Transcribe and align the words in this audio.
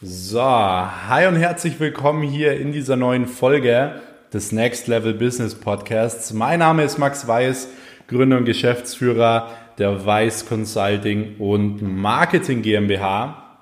So, 0.00 0.40
hi 0.40 1.26
und 1.26 1.34
herzlich 1.34 1.80
willkommen 1.80 2.22
hier 2.22 2.56
in 2.56 2.70
dieser 2.70 2.94
neuen 2.94 3.26
Folge 3.26 4.00
des 4.32 4.52
Next 4.52 4.86
Level 4.86 5.12
Business 5.12 5.56
Podcasts. 5.56 6.32
Mein 6.32 6.60
Name 6.60 6.84
ist 6.84 6.98
Max 6.98 7.26
Weiß, 7.26 7.68
Gründer 8.06 8.36
und 8.36 8.44
Geschäftsführer 8.44 9.50
der 9.76 10.06
Weiß 10.06 10.46
Consulting 10.46 11.34
und 11.40 11.82
Marketing 11.82 12.62
GmbH. 12.62 13.58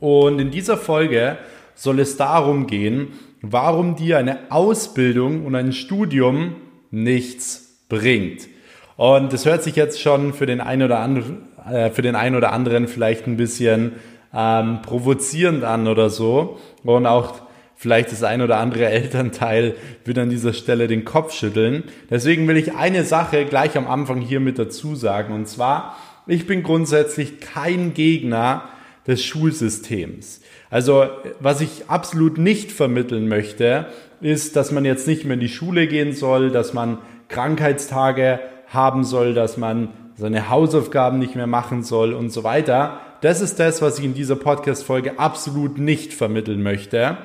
Und 0.00 0.40
in 0.40 0.50
dieser 0.50 0.76
Folge 0.76 1.38
soll 1.76 2.00
es 2.00 2.16
darum 2.16 2.66
gehen, 2.66 3.12
warum 3.40 3.94
dir 3.94 4.18
eine 4.18 4.50
Ausbildung 4.50 5.46
und 5.46 5.54
ein 5.54 5.72
Studium 5.72 6.56
nichts 6.90 7.84
bringt. 7.88 8.48
Und 8.96 9.32
das 9.32 9.46
hört 9.46 9.62
sich 9.62 9.76
jetzt 9.76 10.00
schon 10.00 10.32
für 10.32 10.46
den 10.46 10.60
einen 10.60 10.82
oder 10.82 10.98
anderen, 10.98 11.42
äh, 11.64 11.90
für 11.90 12.02
den 12.02 12.16
einen 12.16 12.34
oder 12.34 12.52
anderen 12.52 12.88
vielleicht 12.88 13.28
ein 13.28 13.36
bisschen 13.36 13.92
ähm, 14.36 14.82
provozierend 14.82 15.64
an 15.64 15.88
oder 15.88 16.10
so. 16.10 16.58
Und 16.84 17.06
auch 17.06 17.40
vielleicht 17.74 18.12
das 18.12 18.22
ein 18.22 18.42
oder 18.42 18.58
andere 18.58 18.86
Elternteil 18.90 19.74
wird 20.04 20.18
an 20.18 20.30
dieser 20.30 20.52
Stelle 20.52 20.86
den 20.86 21.04
Kopf 21.04 21.32
schütteln. 21.32 21.84
Deswegen 22.10 22.46
will 22.46 22.56
ich 22.56 22.74
eine 22.74 23.04
Sache 23.04 23.46
gleich 23.46 23.76
am 23.76 23.88
Anfang 23.88 24.20
hier 24.20 24.40
mit 24.40 24.58
dazu 24.58 24.94
sagen. 24.94 25.34
Und 25.34 25.48
zwar, 25.48 25.96
ich 26.26 26.46
bin 26.46 26.62
grundsätzlich 26.62 27.40
kein 27.40 27.94
Gegner 27.94 28.64
des 29.06 29.24
Schulsystems. 29.24 30.40
Also, 30.68 31.06
was 31.38 31.60
ich 31.60 31.84
absolut 31.88 32.38
nicht 32.38 32.72
vermitteln 32.72 33.28
möchte, 33.28 33.86
ist, 34.20 34.56
dass 34.56 34.72
man 34.72 34.84
jetzt 34.84 35.06
nicht 35.06 35.24
mehr 35.24 35.34
in 35.34 35.40
die 35.40 35.48
Schule 35.48 35.86
gehen 35.86 36.12
soll, 36.12 36.50
dass 36.50 36.74
man 36.74 36.98
Krankheitstage 37.28 38.40
haben 38.68 39.04
soll, 39.04 39.32
dass 39.32 39.56
man 39.56 39.90
seine 40.16 40.50
Hausaufgaben 40.50 41.18
nicht 41.18 41.36
mehr 41.36 41.46
machen 41.46 41.82
soll 41.82 42.14
und 42.14 42.30
so 42.30 42.42
weiter. 42.42 43.00
Das 43.26 43.40
ist 43.40 43.58
das, 43.58 43.82
was 43.82 43.98
ich 43.98 44.04
in 44.04 44.14
dieser 44.14 44.36
Podcast-Folge 44.36 45.18
absolut 45.18 45.78
nicht 45.78 46.12
vermitteln 46.12 46.62
möchte. 46.62 47.16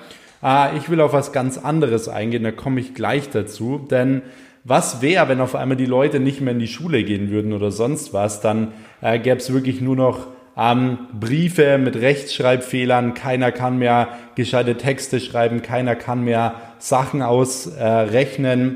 Äh, 0.41 0.75
ich 0.75 0.89
will 0.89 0.99
auf 0.99 1.13
was 1.13 1.31
ganz 1.31 1.59
anderes 1.59 2.09
eingehen, 2.09 2.41
da 2.41 2.51
komme 2.51 2.79
ich 2.79 2.95
gleich 2.95 3.29
dazu. 3.29 3.77
Denn 3.77 4.23
was 4.63 5.03
wäre, 5.03 5.29
wenn 5.29 5.39
auf 5.41 5.53
einmal 5.53 5.77
die 5.77 5.85
Leute 5.85 6.19
nicht 6.19 6.41
mehr 6.41 6.53
in 6.53 6.59
die 6.59 6.67
Schule 6.67 7.03
gehen 7.03 7.29
würden 7.29 7.53
oder 7.53 7.69
sonst 7.69 8.13
was? 8.13 8.41
Dann 8.41 8.69
äh, 9.01 9.19
gäbe 9.19 9.37
es 9.37 9.53
wirklich 9.53 9.79
nur 9.79 9.95
noch 9.95 10.25
ähm, 10.57 10.97
Briefe 11.19 11.77
mit 11.77 11.95
Rechtschreibfehlern, 11.95 13.13
keiner 13.13 13.51
kann 13.51 13.77
mehr 13.77 14.07
gescheite 14.33 14.77
Texte 14.77 15.19
schreiben, 15.19 15.61
keiner 15.61 15.95
kann 15.95 16.23
mehr 16.23 16.55
Sachen 16.79 17.21
ausrechnen 17.21 18.75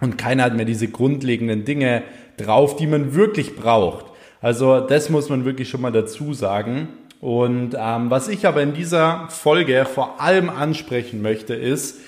äh, 0.00 0.04
und 0.04 0.18
keiner 0.18 0.42
hat 0.42 0.56
mehr 0.56 0.64
diese 0.64 0.88
grundlegenden 0.88 1.64
Dinge 1.64 2.02
drauf, 2.38 2.74
die 2.74 2.88
man 2.88 3.14
wirklich 3.14 3.54
braucht. 3.54 4.15
Also 4.46 4.78
das 4.78 5.10
muss 5.10 5.28
man 5.28 5.44
wirklich 5.44 5.68
schon 5.68 5.80
mal 5.80 5.90
dazu 5.90 6.32
sagen. 6.32 6.86
Und 7.20 7.74
ähm, 7.76 8.10
was 8.10 8.28
ich 8.28 8.46
aber 8.46 8.62
in 8.62 8.74
dieser 8.74 9.26
Folge 9.28 9.84
vor 9.92 10.20
allem 10.20 10.50
ansprechen 10.50 11.20
möchte, 11.20 11.52
ist, 11.54 11.98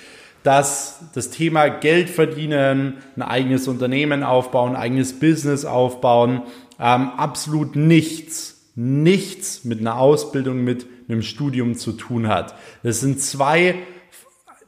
dass 0.43 1.01
das 1.13 1.31
Thema 1.31 1.67
Geld 1.67 2.09
verdienen, 2.09 2.99
ein 3.17 3.23
eigenes 3.23 3.67
Unternehmen 3.67 4.23
aufbauen, 4.23 4.77
ein 4.77 4.81
eigenes 4.81 5.19
Business 5.19 5.65
aufbauen, 5.65 6.43
ähm, 6.79 7.09
absolut 7.17 7.75
nichts, 7.75 8.69
nichts 8.73 9.65
mit 9.65 9.81
einer 9.81 9.97
Ausbildung, 9.97 10.63
mit 10.63 10.85
einem 11.09 11.23
Studium 11.23 11.75
zu 11.75 11.91
tun 11.91 12.29
hat. 12.29 12.55
Das 12.83 13.01
sind 13.01 13.21
zwei 13.21 13.75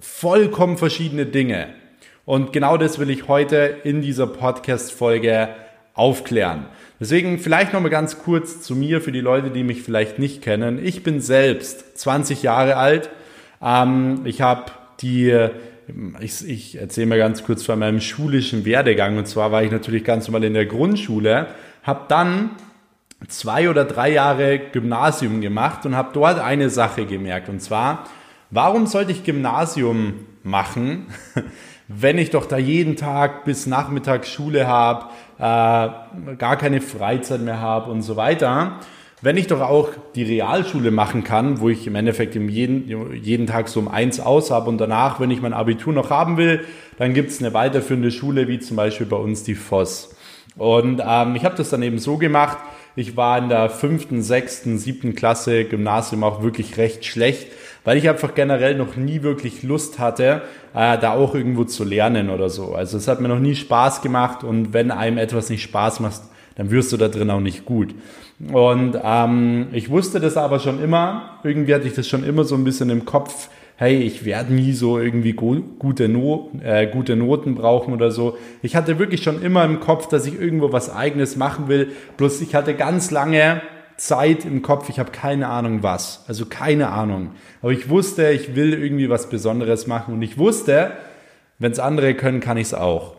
vollkommen 0.01 0.77
verschiedene 0.77 1.25
Dinge. 1.25 1.67
Und 2.25 2.51
genau 2.51 2.75
das 2.75 2.99
will 2.99 3.09
ich 3.09 3.29
heute 3.29 3.77
in 3.85 4.01
dieser 4.01 4.27
Podcast-Folge 4.27 5.47
aufklären. 5.93 6.65
Deswegen 7.01 7.39
vielleicht 7.39 7.73
noch 7.73 7.81
mal 7.81 7.89
ganz 7.89 8.19
kurz 8.19 8.61
zu 8.61 8.75
mir 8.75 9.01
für 9.01 9.11
die 9.11 9.21
Leute, 9.21 9.49
die 9.49 9.63
mich 9.63 9.81
vielleicht 9.81 10.19
nicht 10.19 10.43
kennen. 10.43 10.79
Ich 10.85 11.01
bin 11.01 11.19
selbst 11.19 11.97
20 11.97 12.43
Jahre 12.43 12.77
alt. 12.77 13.09
Ähm, 13.59 14.21
ich 14.23 14.43
habe 14.43 14.71
die, 15.01 15.35
ich, 16.19 16.47
ich 16.47 16.79
erzähle 16.79 17.07
mal 17.07 17.17
ganz 17.17 17.43
kurz 17.43 17.63
von 17.63 17.79
meinem 17.79 18.01
schulischen 18.01 18.65
Werdegang. 18.65 19.17
Und 19.17 19.27
zwar 19.27 19.51
war 19.51 19.63
ich 19.63 19.71
natürlich 19.71 20.03
ganz 20.03 20.27
normal 20.27 20.43
in 20.43 20.53
der 20.53 20.67
Grundschule, 20.67 21.47
habe 21.81 22.01
dann 22.07 22.51
zwei 23.27 23.67
oder 23.67 23.85
drei 23.85 24.11
Jahre 24.11 24.59
Gymnasium 24.59 25.41
gemacht 25.41 25.87
und 25.87 25.95
habe 25.95 26.11
dort 26.13 26.37
eine 26.37 26.69
Sache 26.69 27.07
gemerkt. 27.07 27.49
Und 27.49 27.63
zwar, 27.63 28.05
warum 28.51 28.85
sollte 28.85 29.11
ich 29.11 29.23
Gymnasium 29.23 30.27
machen, 30.43 31.07
wenn 31.99 32.17
ich 32.17 32.29
doch 32.29 32.45
da 32.45 32.57
jeden 32.57 32.95
Tag 32.95 33.45
bis 33.45 33.67
Nachmittag 33.67 34.25
Schule 34.25 34.67
habe, 34.67 35.05
äh, 35.37 36.35
gar 36.35 36.57
keine 36.57 36.81
Freizeit 36.81 37.41
mehr 37.41 37.59
habe 37.59 37.91
und 37.91 38.01
so 38.01 38.15
weiter. 38.15 38.79
Wenn 39.23 39.37
ich 39.37 39.47
doch 39.47 39.61
auch 39.61 39.89
die 40.15 40.23
Realschule 40.23 40.89
machen 40.89 41.23
kann, 41.23 41.59
wo 41.59 41.69
ich 41.69 41.85
im 41.85 41.93
Endeffekt 41.93 42.33
jeden, 42.33 43.13
jeden 43.15 43.45
Tag 43.45 43.67
so 43.67 43.79
um 43.79 43.87
eins 43.87 44.19
aus 44.19 44.49
habe 44.49 44.67
und 44.69 44.79
danach, 44.79 45.19
wenn 45.19 45.29
ich 45.29 45.41
mein 45.41 45.53
Abitur 45.53 45.93
noch 45.93 46.09
haben 46.09 46.37
will, 46.37 46.65
dann 46.97 47.13
gibt 47.13 47.29
es 47.29 47.39
eine 47.39 47.53
weiterführende 47.53 48.09
Schule, 48.09 48.47
wie 48.47 48.59
zum 48.59 48.77
Beispiel 48.77 49.05
bei 49.05 49.17
uns 49.17 49.43
die 49.43 49.53
Voss. 49.55 50.15
Und 50.57 51.01
ähm, 51.05 51.35
ich 51.35 51.45
habe 51.45 51.55
das 51.55 51.69
dann 51.69 51.83
eben 51.83 51.99
so 51.99 52.17
gemacht, 52.17 52.57
ich 52.95 53.15
war 53.15 53.37
in 53.37 53.47
der 53.47 53.69
fünften, 53.69 54.21
sechsten, 54.21 54.77
siebten 54.77 55.15
Klasse 55.15 55.65
Gymnasium 55.65 56.23
auch 56.23 56.43
wirklich 56.43 56.77
recht 56.77 57.05
schlecht, 57.05 57.47
weil 57.83 57.97
ich 57.97 58.07
einfach 58.07 58.35
generell 58.35 58.75
noch 58.75 58.95
nie 58.95 59.23
wirklich 59.23 59.63
Lust 59.63 59.99
hatte, 59.99 60.41
äh, 60.73 60.97
da 60.97 61.13
auch 61.13 61.35
irgendwo 61.35 61.63
zu 61.63 61.83
lernen 61.83 62.29
oder 62.29 62.49
so. 62.49 62.73
Also 62.75 62.97
es 62.97 63.07
hat 63.07 63.21
mir 63.21 63.27
noch 63.27 63.39
nie 63.39 63.55
Spaß 63.55 64.01
gemacht 64.01 64.43
und 64.43 64.73
wenn 64.73 64.91
einem 64.91 65.17
etwas 65.17 65.49
nicht 65.49 65.63
Spaß 65.63 65.99
macht, 65.99 66.21
dann 66.55 66.69
wirst 66.69 66.91
du 66.91 66.97
da 66.97 67.07
drin 67.07 67.29
auch 67.29 67.39
nicht 67.39 67.65
gut. 67.65 67.95
Und 68.51 68.97
ähm, 69.03 69.67
ich 69.71 69.89
wusste 69.89 70.19
das 70.19 70.37
aber 70.37 70.59
schon 70.59 70.81
immer, 70.83 71.39
irgendwie 71.43 71.73
hatte 71.73 71.87
ich 71.87 71.93
das 71.93 72.07
schon 72.07 72.23
immer 72.23 72.43
so 72.43 72.55
ein 72.55 72.63
bisschen 72.63 72.89
im 72.89 73.05
Kopf, 73.05 73.49
hey, 73.77 73.97
ich 73.97 74.25
werde 74.25 74.53
nie 74.53 74.73
so 74.73 74.99
irgendwie 74.99 75.33
gute, 75.33 76.07
no 76.07 76.51
äh, 76.63 76.85
gute 76.85 77.15
Noten 77.15 77.55
brauchen 77.55 77.93
oder 77.95 78.11
so. 78.11 78.37
Ich 78.61 78.75
hatte 78.75 78.99
wirklich 78.99 79.23
schon 79.23 79.41
immer 79.41 79.65
im 79.65 79.79
Kopf, 79.79 80.07
dass 80.07 80.27
ich 80.27 80.39
irgendwo 80.39 80.71
was 80.71 80.93
eigenes 80.93 81.35
machen 81.35 81.67
will. 81.67 81.91
Bloß 82.17 82.41
ich 82.41 82.53
hatte 82.53 82.75
ganz 82.75 83.09
lange 83.09 83.61
Zeit 84.01 84.45
im 84.45 84.63
Kopf, 84.63 84.89
ich 84.89 84.97
habe 84.97 85.11
keine 85.11 85.47
Ahnung 85.47 85.83
was. 85.83 86.25
Also 86.27 86.47
keine 86.47 86.89
Ahnung. 86.89 87.31
Aber 87.61 87.71
ich 87.71 87.87
wusste, 87.87 88.31
ich 88.31 88.55
will 88.55 88.73
irgendwie 88.73 89.11
was 89.11 89.29
Besonderes 89.29 89.85
machen 89.85 90.15
und 90.15 90.23
ich 90.23 90.39
wusste, 90.39 90.93
wenn 91.59 91.71
es 91.71 91.77
andere 91.77 92.15
können, 92.15 92.39
kann 92.39 92.57
ich 92.57 92.67
es 92.67 92.73
auch. 92.73 93.15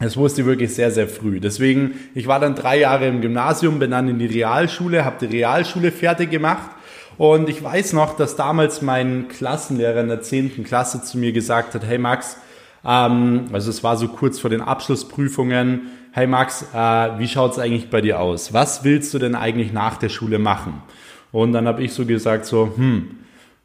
Das 0.00 0.16
wusste 0.16 0.40
ich 0.40 0.46
wirklich 0.48 0.74
sehr, 0.74 0.90
sehr 0.90 1.06
früh. 1.06 1.38
Deswegen, 1.38 1.92
ich 2.16 2.26
war 2.26 2.40
dann 2.40 2.56
drei 2.56 2.80
Jahre 2.80 3.06
im 3.06 3.20
Gymnasium, 3.20 3.78
bin 3.78 3.92
dann 3.92 4.08
in 4.08 4.18
die 4.18 4.26
Realschule, 4.26 5.04
habe 5.04 5.24
die 5.24 5.36
Realschule 5.36 5.92
fertig 5.92 6.32
gemacht 6.32 6.70
und 7.16 7.48
ich 7.48 7.62
weiß 7.62 7.92
noch, 7.92 8.16
dass 8.16 8.34
damals 8.34 8.82
mein 8.82 9.28
Klassenlehrer 9.28 10.00
in 10.00 10.08
der 10.08 10.22
10. 10.22 10.64
Klasse 10.64 11.00
zu 11.02 11.18
mir 11.18 11.32
gesagt 11.32 11.76
hat, 11.76 11.84
hey 11.84 11.98
Max, 11.98 12.38
ähm, 12.84 13.46
also 13.52 13.70
es 13.70 13.84
war 13.84 13.96
so 13.96 14.08
kurz 14.08 14.40
vor 14.40 14.50
den 14.50 14.62
Abschlussprüfungen, 14.62 15.82
hey 16.18 16.26
Max, 16.26 16.66
äh, 16.74 16.76
wie 17.18 17.28
schaut's 17.28 17.60
eigentlich 17.60 17.90
bei 17.90 18.00
dir 18.00 18.18
aus? 18.18 18.52
Was 18.52 18.82
willst 18.82 19.14
du 19.14 19.20
denn 19.20 19.36
eigentlich 19.36 19.72
nach 19.72 19.98
der 19.98 20.08
Schule 20.08 20.40
machen? 20.40 20.82
Und 21.30 21.52
dann 21.52 21.68
habe 21.68 21.80
ich 21.84 21.92
so 21.92 22.04
gesagt, 22.06 22.44
so, 22.44 22.72
hm, 22.74 23.18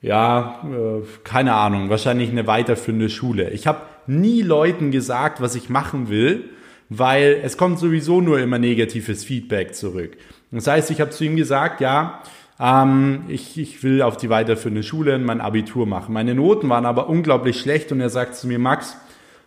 ja, 0.04 0.62
äh, 0.64 1.04
keine 1.24 1.56
Ahnung, 1.56 1.90
wahrscheinlich 1.90 2.30
eine 2.30 2.46
weiterführende 2.46 3.10
Schule. 3.10 3.50
Ich 3.50 3.66
habe 3.66 3.82
nie 4.06 4.44
Leuten 4.44 4.92
gesagt, 4.92 5.42
was 5.42 5.56
ich 5.56 5.70
machen 5.70 6.10
will, 6.10 6.44
weil 6.90 7.40
es 7.44 7.58
kommt 7.58 7.80
sowieso 7.80 8.22
nur 8.22 8.40
immer 8.40 8.60
negatives 8.60 9.24
Feedback 9.24 9.74
zurück. 9.74 10.16
Das 10.52 10.68
heißt, 10.68 10.92
ich 10.92 11.02
habe 11.02 11.10
zu 11.10 11.24
ihm 11.24 11.36
gesagt, 11.36 11.82
ja, 11.82 12.22
ähm, 12.60 13.24
ich, 13.30 13.58
ich 13.58 13.82
will 13.82 14.04
auf 14.04 14.16
die 14.16 14.30
weiterführende 14.30 14.84
Schule 14.84 15.18
mein 15.18 15.42
Abitur 15.42 15.88
machen. 15.88 16.14
Meine 16.14 16.36
Noten 16.36 16.70
waren 16.70 16.86
aber 16.86 17.10
unglaublich 17.10 17.60
schlecht 17.60 17.92
und 17.92 18.00
er 18.00 18.10
sagt 18.10 18.36
zu 18.36 18.46
mir, 18.46 18.60
Max, 18.60 18.96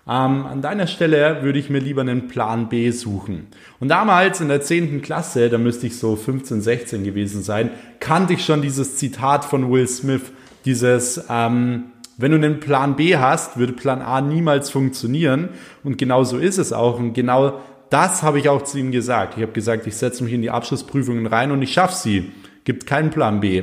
ähm, 0.08 0.46
an 0.46 0.62
deiner 0.62 0.86
Stelle 0.86 1.42
würde 1.42 1.58
ich 1.58 1.70
mir 1.70 1.80
lieber 1.80 2.02
einen 2.02 2.28
Plan 2.28 2.68
B 2.68 2.90
suchen. 2.90 3.48
Und 3.80 3.88
damals 3.88 4.40
in 4.40 4.48
der 4.48 4.60
10. 4.60 5.02
Klasse, 5.02 5.50
da 5.50 5.58
müsste 5.58 5.86
ich 5.86 5.98
so 5.98 6.16
15, 6.16 6.60
16 6.60 7.04
gewesen 7.04 7.42
sein, 7.42 7.70
kannte 8.00 8.34
ich 8.34 8.44
schon 8.44 8.62
dieses 8.62 8.96
Zitat 8.96 9.44
von 9.44 9.70
Will 9.70 9.88
Smith, 9.88 10.32
dieses, 10.64 11.24
ähm, 11.28 11.84
wenn 12.18 12.30
du 12.30 12.38
einen 12.38 12.60
Plan 12.60 12.96
B 12.96 13.16
hast, 13.16 13.58
würde 13.58 13.72
Plan 13.72 14.00
A 14.00 14.20
niemals 14.20 14.70
funktionieren. 14.70 15.50
Und 15.84 15.98
genau 15.98 16.24
so 16.24 16.38
ist 16.38 16.58
es 16.58 16.72
auch. 16.72 16.98
Und 16.98 17.12
genau 17.12 17.60
das 17.90 18.22
habe 18.22 18.38
ich 18.38 18.48
auch 18.48 18.62
zu 18.62 18.78
ihm 18.78 18.90
gesagt. 18.90 19.34
Ich 19.36 19.42
habe 19.42 19.52
gesagt, 19.52 19.86
ich 19.86 19.96
setze 19.96 20.24
mich 20.24 20.32
in 20.32 20.42
die 20.42 20.50
Abschlussprüfungen 20.50 21.26
rein 21.26 21.50
und 21.50 21.62
ich 21.62 21.72
schaffe 21.72 21.94
sie 21.94 22.30
gibt 22.66 22.84
keinen 22.84 23.10
Plan 23.10 23.40
B. 23.40 23.62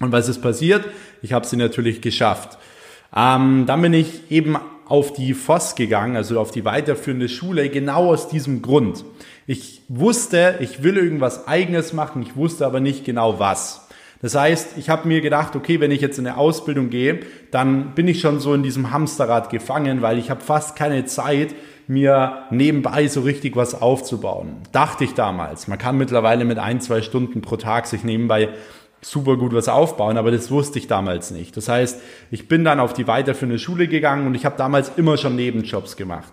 Und 0.00 0.10
was 0.10 0.28
ist 0.28 0.40
passiert? 0.40 0.84
Ich 1.20 1.32
habe 1.32 1.46
sie 1.46 1.56
natürlich 1.56 2.00
geschafft. 2.00 2.58
Ähm, 3.14 3.66
dann 3.66 3.80
bin 3.80 3.94
ich 3.94 4.32
eben 4.32 4.56
auf 4.86 5.12
die 5.12 5.34
FOS 5.34 5.74
gegangen, 5.74 6.16
also 6.16 6.38
auf 6.38 6.50
die 6.50 6.64
weiterführende 6.64 7.28
Schule, 7.28 7.68
genau 7.68 8.12
aus 8.12 8.28
diesem 8.28 8.62
Grund. 8.62 9.04
Ich 9.46 9.82
wusste, 9.88 10.56
ich 10.60 10.82
will 10.82 10.96
irgendwas 10.96 11.46
eigenes 11.46 11.92
machen, 11.92 12.22
ich 12.22 12.36
wusste 12.36 12.66
aber 12.66 12.80
nicht 12.80 13.04
genau 13.04 13.38
was. 13.38 13.88
Das 14.20 14.36
heißt, 14.36 14.78
ich 14.78 14.88
habe 14.88 15.08
mir 15.08 15.20
gedacht, 15.20 15.56
okay, 15.56 15.80
wenn 15.80 15.90
ich 15.90 16.00
jetzt 16.00 16.18
in 16.18 16.26
eine 16.26 16.36
Ausbildung 16.36 16.90
gehe, 16.90 17.20
dann 17.50 17.94
bin 17.94 18.06
ich 18.06 18.20
schon 18.20 18.38
so 18.38 18.54
in 18.54 18.62
diesem 18.62 18.92
Hamsterrad 18.92 19.50
gefangen, 19.50 20.00
weil 20.00 20.16
ich 20.16 20.30
habe 20.30 20.40
fast 20.40 20.76
keine 20.76 21.04
Zeit, 21.06 21.54
mir 21.88 22.44
nebenbei 22.50 23.08
so 23.08 23.22
richtig 23.22 23.56
was 23.56 23.80
aufzubauen. 23.80 24.56
Dachte 24.70 25.02
ich 25.02 25.14
damals. 25.14 25.66
Man 25.66 25.78
kann 25.78 25.98
mittlerweile 25.98 26.44
mit 26.44 26.58
ein, 26.58 26.80
zwei 26.80 27.02
Stunden 27.02 27.42
pro 27.42 27.56
Tag 27.56 27.88
sich 27.88 28.04
nebenbei 28.04 28.50
super 29.02 29.36
gut 29.36 29.52
was 29.52 29.68
aufbauen, 29.68 30.16
aber 30.16 30.30
das 30.30 30.50
wusste 30.50 30.78
ich 30.78 30.86
damals 30.86 31.32
nicht. 31.32 31.56
Das 31.56 31.68
heißt, 31.68 32.00
ich 32.30 32.48
bin 32.48 32.64
dann 32.64 32.80
auf 32.80 32.92
die 32.92 33.06
weiterführende 33.06 33.58
Schule 33.58 33.88
gegangen 33.88 34.26
und 34.26 34.34
ich 34.34 34.44
habe 34.44 34.56
damals 34.56 34.92
immer 34.96 35.16
schon 35.16 35.36
Nebenjobs 35.36 35.96
gemacht. 35.96 36.32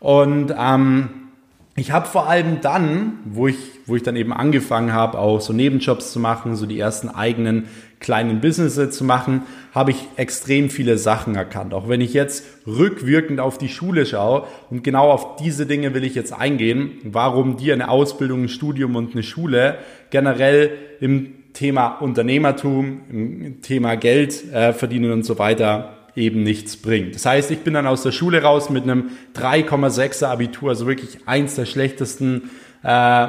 Und 0.00 0.54
ähm, 0.56 1.29
ich 1.76 1.92
habe 1.92 2.06
vor 2.06 2.28
allem 2.28 2.60
dann, 2.60 3.20
wo 3.24 3.46
ich, 3.46 3.56
wo 3.86 3.96
ich 3.96 4.02
dann 4.02 4.16
eben 4.16 4.32
angefangen 4.32 4.92
habe, 4.92 5.18
auch 5.18 5.40
so 5.40 5.52
Nebenjobs 5.52 6.12
zu 6.12 6.18
machen, 6.18 6.56
so 6.56 6.66
die 6.66 6.78
ersten 6.78 7.08
eigenen 7.08 7.68
kleinen 8.00 8.40
Businesses 8.40 8.96
zu 8.96 9.04
machen, 9.04 9.42
habe 9.72 9.92
ich 9.92 10.08
extrem 10.16 10.68
viele 10.68 10.98
Sachen 10.98 11.36
erkannt. 11.36 11.72
Auch 11.72 11.88
wenn 11.88 12.00
ich 12.00 12.12
jetzt 12.12 12.44
rückwirkend 12.66 13.40
auf 13.40 13.56
die 13.56 13.68
Schule 13.68 14.04
schaue 14.04 14.46
und 14.70 14.82
genau 14.82 15.10
auf 15.10 15.36
diese 15.36 15.64
Dinge 15.66 15.94
will 15.94 16.04
ich 16.04 16.14
jetzt 16.14 16.32
eingehen, 16.32 16.92
warum 17.04 17.56
dir 17.56 17.74
eine 17.74 17.88
Ausbildung, 17.88 18.44
ein 18.44 18.48
Studium 18.48 18.96
und 18.96 19.12
eine 19.12 19.22
Schule 19.22 19.78
generell 20.10 20.70
im 21.00 21.34
Thema 21.52 21.98
Unternehmertum, 21.98 23.00
im 23.10 23.62
Thema 23.62 23.96
Geld 23.96 24.52
äh, 24.52 24.72
verdienen 24.72 25.12
und 25.12 25.24
so 25.24 25.38
weiter 25.38 25.99
eben 26.20 26.42
nichts 26.42 26.76
bringt. 26.76 27.14
Das 27.14 27.26
heißt, 27.26 27.50
ich 27.50 27.60
bin 27.60 27.74
dann 27.74 27.86
aus 27.86 28.02
der 28.02 28.12
Schule 28.12 28.42
raus 28.42 28.70
mit 28.70 28.84
einem 28.84 29.10
3,6er 29.34 30.26
Abitur, 30.26 30.70
also 30.70 30.86
wirklich 30.86 31.18
eins 31.26 31.56
der 31.56 31.66
schlechtesten 31.66 32.50
äh, 32.84 33.26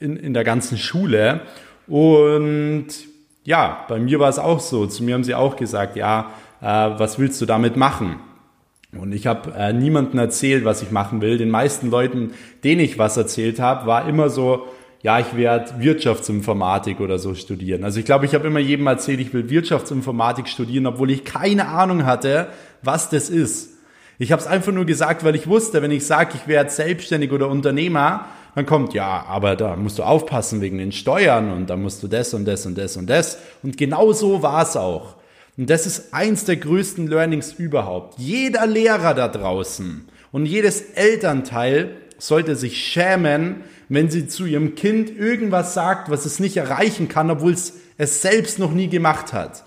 in, 0.00 0.16
in 0.16 0.34
der 0.34 0.44
ganzen 0.44 0.78
Schule. 0.78 1.42
Und 1.86 2.86
ja, 3.44 3.84
bei 3.88 3.98
mir 3.98 4.20
war 4.20 4.28
es 4.28 4.38
auch 4.38 4.60
so. 4.60 4.86
Zu 4.86 5.04
mir 5.04 5.14
haben 5.14 5.24
sie 5.24 5.34
auch 5.34 5.56
gesagt, 5.56 5.96
ja, 5.96 6.32
äh, 6.60 6.64
was 6.64 7.18
willst 7.18 7.40
du 7.40 7.46
damit 7.46 7.76
machen? 7.76 8.16
Und 8.98 9.12
ich 9.12 9.26
habe 9.26 9.52
äh, 9.54 9.72
niemandem 9.72 10.18
erzählt, 10.18 10.64
was 10.64 10.82
ich 10.82 10.90
machen 10.90 11.20
will. 11.20 11.36
Den 11.36 11.50
meisten 11.50 11.90
Leuten, 11.90 12.32
denen 12.64 12.80
ich 12.80 12.98
was 12.98 13.16
erzählt 13.16 13.60
habe, 13.60 13.86
war 13.86 14.08
immer 14.08 14.30
so, 14.30 14.66
ja, 15.02 15.20
ich 15.20 15.36
werde 15.36 15.80
Wirtschaftsinformatik 15.80 17.00
oder 17.00 17.18
so 17.18 17.34
studieren. 17.34 17.84
Also 17.84 18.00
ich 18.00 18.04
glaube, 18.04 18.26
ich 18.26 18.34
habe 18.34 18.48
immer 18.48 18.58
jedem 18.58 18.86
erzählt, 18.88 19.20
ich 19.20 19.32
will 19.32 19.48
Wirtschaftsinformatik 19.48 20.48
studieren, 20.48 20.86
obwohl 20.86 21.10
ich 21.10 21.24
keine 21.24 21.68
Ahnung 21.68 22.04
hatte, 22.04 22.48
was 22.82 23.08
das 23.08 23.30
ist. 23.30 23.74
Ich 24.18 24.32
habe 24.32 24.42
es 24.42 24.48
einfach 24.48 24.72
nur 24.72 24.84
gesagt, 24.84 25.22
weil 25.22 25.36
ich 25.36 25.46
wusste, 25.46 25.80
wenn 25.82 25.92
ich 25.92 26.04
sage, 26.04 26.32
ich 26.34 26.48
werde 26.48 26.70
selbstständig 26.70 27.30
oder 27.30 27.48
Unternehmer, 27.48 28.26
dann 28.56 28.66
kommt, 28.66 28.92
ja, 28.92 29.24
aber 29.28 29.54
da 29.54 29.76
musst 29.76 30.00
du 30.00 30.02
aufpassen 30.02 30.60
wegen 30.60 30.78
den 30.78 30.90
Steuern 30.90 31.52
und 31.52 31.70
da 31.70 31.76
musst 31.76 32.02
du 32.02 32.08
das 32.08 32.34
und 32.34 32.44
das 32.44 32.66
und 32.66 32.76
das 32.76 32.96
und 32.96 33.08
das. 33.08 33.38
Und 33.62 33.76
genau 33.76 34.12
so 34.12 34.42
war 34.42 34.62
es 34.62 34.76
auch. 34.76 35.14
Und 35.56 35.70
das 35.70 35.86
ist 35.86 36.12
eins 36.12 36.44
der 36.44 36.56
größten 36.56 37.06
Learnings 37.06 37.52
überhaupt. 37.52 38.18
Jeder 38.18 38.66
Lehrer 38.66 39.14
da 39.14 39.28
draußen 39.28 40.08
und 40.32 40.46
jedes 40.46 40.80
Elternteil 40.80 41.90
sollte 42.18 42.56
sich 42.56 42.78
schämen, 42.78 43.62
wenn 43.88 44.10
sie 44.10 44.28
zu 44.28 44.44
ihrem 44.44 44.74
Kind 44.74 45.16
irgendwas 45.16 45.72
sagt, 45.72 46.10
was 46.10 46.26
es 46.26 46.40
nicht 46.40 46.56
erreichen 46.56 47.08
kann, 47.08 47.30
obwohl 47.30 47.52
es 47.52 47.74
es 47.98 48.22
selbst 48.22 48.58
noch 48.58 48.72
nie 48.72 48.88
gemacht 48.88 49.32
hat. 49.32 49.64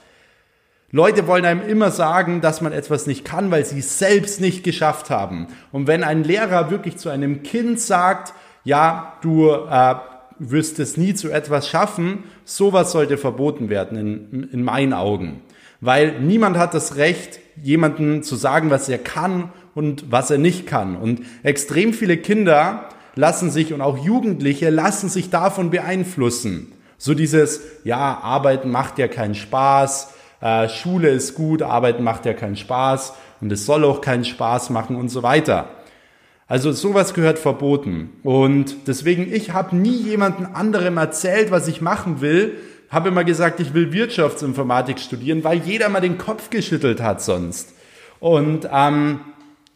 Leute 0.89 1.27
wollen 1.27 1.45
einem 1.45 1.61
immer 1.61 1.91
sagen, 1.91 2.41
dass 2.41 2.61
man 2.61 2.73
etwas 2.73 3.07
nicht 3.07 3.23
kann, 3.23 3.51
weil 3.51 3.65
sie 3.65 3.79
es 3.79 3.99
selbst 3.99 4.41
nicht 4.41 4.63
geschafft 4.63 5.09
haben. 5.09 5.47
Und 5.71 5.87
wenn 5.87 6.03
ein 6.03 6.23
Lehrer 6.23 6.71
wirklich 6.71 6.97
zu 6.97 7.09
einem 7.09 7.43
Kind 7.43 7.79
sagt, 7.79 8.33
ja, 8.63 9.17
du 9.21 9.51
äh, 9.51 9.95
wirst 10.39 10.79
es 10.79 10.97
nie 10.97 11.13
zu 11.13 11.29
etwas 11.29 11.69
schaffen, 11.69 12.23
sowas 12.43 12.91
sollte 12.91 13.17
verboten 13.17 13.69
werden 13.69 13.97
in, 13.97 14.49
in 14.51 14.63
meinen 14.63 14.93
Augen. 14.93 15.41
Weil 15.79 16.19
niemand 16.19 16.57
hat 16.57 16.73
das 16.73 16.95
Recht, 16.97 17.39
jemanden 17.61 18.23
zu 18.23 18.35
sagen, 18.35 18.69
was 18.69 18.89
er 18.89 18.97
kann 18.97 19.51
und 19.75 20.11
was 20.11 20.31
er 20.31 20.37
nicht 20.37 20.67
kann. 20.67 20.95
Und 20.95 21.21
extrem 21.43 21.93
viele 21.93 22.17
Kinder 22.17 22.89
lassen 23.15 23.51
sich 23.51 23.73
und 23.73 23.81
auch 23.81 24.03
Jugendliche 24.03 24.69
lassen 24.69 25.09
sich 25.09 25.29
davon 25.29 25.69
beeinflussen. 25.69 26.71
So 26.97 27.13
dieses, 27.13 27.61
ja, 27.83 28.19
Arbeiten 28.21 28.69
macht 28.69 28.99
ja 28.99 29.07
keinen 29.07 29.35
Spaß, 29.35 30.13
äh, 30.41 30.69
Schule 30.69 31.09
ist 31.09 31.35
gut, 31.35 31.61
Arbeiten 31.61 32.03
macht 32.03 32.25
ja 32.25 32.33
keinen 32.33 32.55
Spaß 32.55 33.13
und 33.41 33.51
es 33.51 33.65
soll 33.65 33.83
auch 33.85 34.01
keinen 34.01 34.25
Spaß 34.25 34.69
machen 34.69 34.95
und 34.95 35.09
so 35.09 35.23
weiter. 35.23 35.69
Also 36.47 36.73
sowas 36.73 37.13
gehört 37.13 37.39
verboten. 37.39 38.09
Und 38.23 38.87
deswegen, 38.87 39.33
ich 39.33 39.53
habe 39.53 39.75
nie 39.75 39.95
jemanden 39.95 40.45
anderem 40.45 40.97
erzählt, 40.97 41.49
was 41.49 41.67
ich 41.67 41.81
machen 41.81 42.19
will, 42.19 42.57
habe 42.89 43.07
immer 43.07 43.23
gesagt, 43.23 43.61
ich 43.61 43.73
will 43.73 43.93
Wirtschaftsinformatik 43.93 44.99
studieren, 44.99 45.45
weil 45.45 45.59
jeder 45.59 45.87
mal 45.87 46.01
den 46.01 46.17
Kopf 46.17 46.49
geschüttelt 46.49 47.01
hat 47.01 47.21
sonst. 47.21 47.73
Und 48.19 48.67
ähm, 48.69 49.21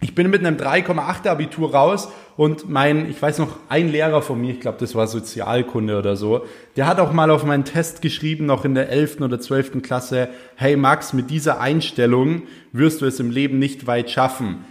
ich 0.02 0.14
bin 0.14 0.30
mit 0.30 0.46
einem 0.46 0.58
3,8 0.58 1.28
Abitur 1.28 1.74
raus 1.74 2.10
und 2.38 2.70
mein, 2.70 3.10
ich 3.10 3.22
weiß 3.22 3.40
noch, 3.40 3.58
ein 3.70 3.90
Lehrer 3.90 4.22
von 4.22 4.40
mir, 4.40 4.52
ich 4.52 4.60
glaube, 4.60 4.78
das 4.80 4.94
war 4.94 5.08
Sozialkunde 5.08 5.98
oder 5.98 6.16
so, 6.16 6.46
der 6.76 6.86
hat 6.86 7.00
auch 7.00 7.14
mal 7.14 7.32
auf 7.32 7.46
meinen 7.46 7.64
Test 7.64 8.02
geschrieben, 8.02 8.46
noch 8.46 8.66
in 8.66 8.76
der 8.76 8.90
11. 8.90 9.22
oder 9.22 9.40
12. 9.40 9.82
Klasse, 9.82 10.30
hey 10.56 10.76
Max, 10.76 11.14
mit 11.14 11.30
dieser 11.30 11.60
Einstellung 11.62 12.44
wirst 12.72 13.02
du 13.02 13.06
es 13.06 13.20
im 13.20 13.32
Leben 13.32 13.58
nicht 13.58 13.88
weit 13.88 14.10
schaffen. 14.10 14.66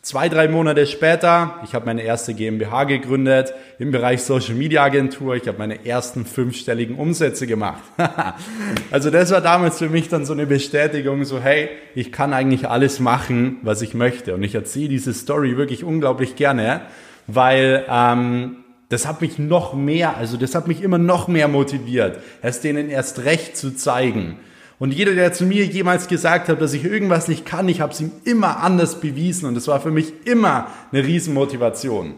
Zwei, 0.00 0.28
drei 0.28 0.46
Monate 0.46 0.86
später, 0.86 1.56
ich 1.64 1.74
habe 1.74 1.84
meine 1.86 2.02
erste 2.02 2.32
GmbH 2.32 2.84
gegründet 2.84 3.52
im 3.80 3.90
Bereich 3.90 4.22
Social 4.22 4.54
Media 4.54 4.84
Agentur. 4.84 5.34
Ich 5.34 5.48
habe 5.48 5.58
meine 5.58 5.84
ersten 5.84 6.24
fünfstelligen 6.24 6.96
Umsätze 6.96 7.48
gemacht. 7.48 7.82
also 8.92 9.10
das 9.10 9.32
war 9.32 9.40
damals 9.40 9.78
für 9.78 9.88
mich 9.88 10.08
dann 10.08 10.24
so 10.24 10.32
eine 10.32 10.46
Bestätigung, 10.46 11.24
so 11.24 11.40
hey, 11.40 11.68
ich 11.96 12.12
kann 12.12 12.32
eigentlich 12.32 12.68
alles 12.68 13.00
machen, 13.00 13.56
was 13.62 13.82
ich 13.82 13.92
möchte. 13.92 14.34
Und 14.34 14.44
ich 14.44 14.54
erzähle 14.54 14.88
diese 14.88 15.12
Story 15.12 15.56
wirklich 15.56 15.82
unglaublich 15.82 16.36
gerne, 16.36 16.82
weil 17.26 17.84
ähm, 17.90 18.58
das 18.90 19.04
hat 19.04 19.20
mich 19.20 19.38
noch 19.38 19.74
mehr, 19.74 20.16
also 20.16 20.36
das 20.36 20.54
hat 20.54 20.68
mich 20.68 20.80
immer 20.80 20.98
noch 20.98 21.26
mehr 21.26 21.48
motiviert, 21.48 22.20
es 22.40 22.60
denen 22.60 22.88
erst 22.88 23.24
recht 23.24 23.56
zu 23.56 23.74
zeigen. 23.74 24.36
Und 24.78 24.92
jeder, 24.92 25.14
der 25.14 25.32
zu 25.32 25.44
mir 25.44 25.64
jemals 25.64 26.06
gesagt 26.06 26.48
hat, 26.48 26.60
dass 26.60 26.72
ich 26.72 26.84
irgendwas 26.84 27.26
nicht 27.26 27.44
kann, 27.44 27.68
ich 27.68 27.80
habe 27.80 27.92
es 27.92 28.00
ihm 28.00 28.12
immer 28.24 28.62
anders 28.62 29.00
bewiesen 29.00 29.46
und 29.46 29.56
das 29.56 29.66
war 29.66 29.80
für 29.80 29.90
mich 29.90 30.12
immer 30.24 30.68
eine 30.92 31.04
Riesenmotivation. 31.04 32.14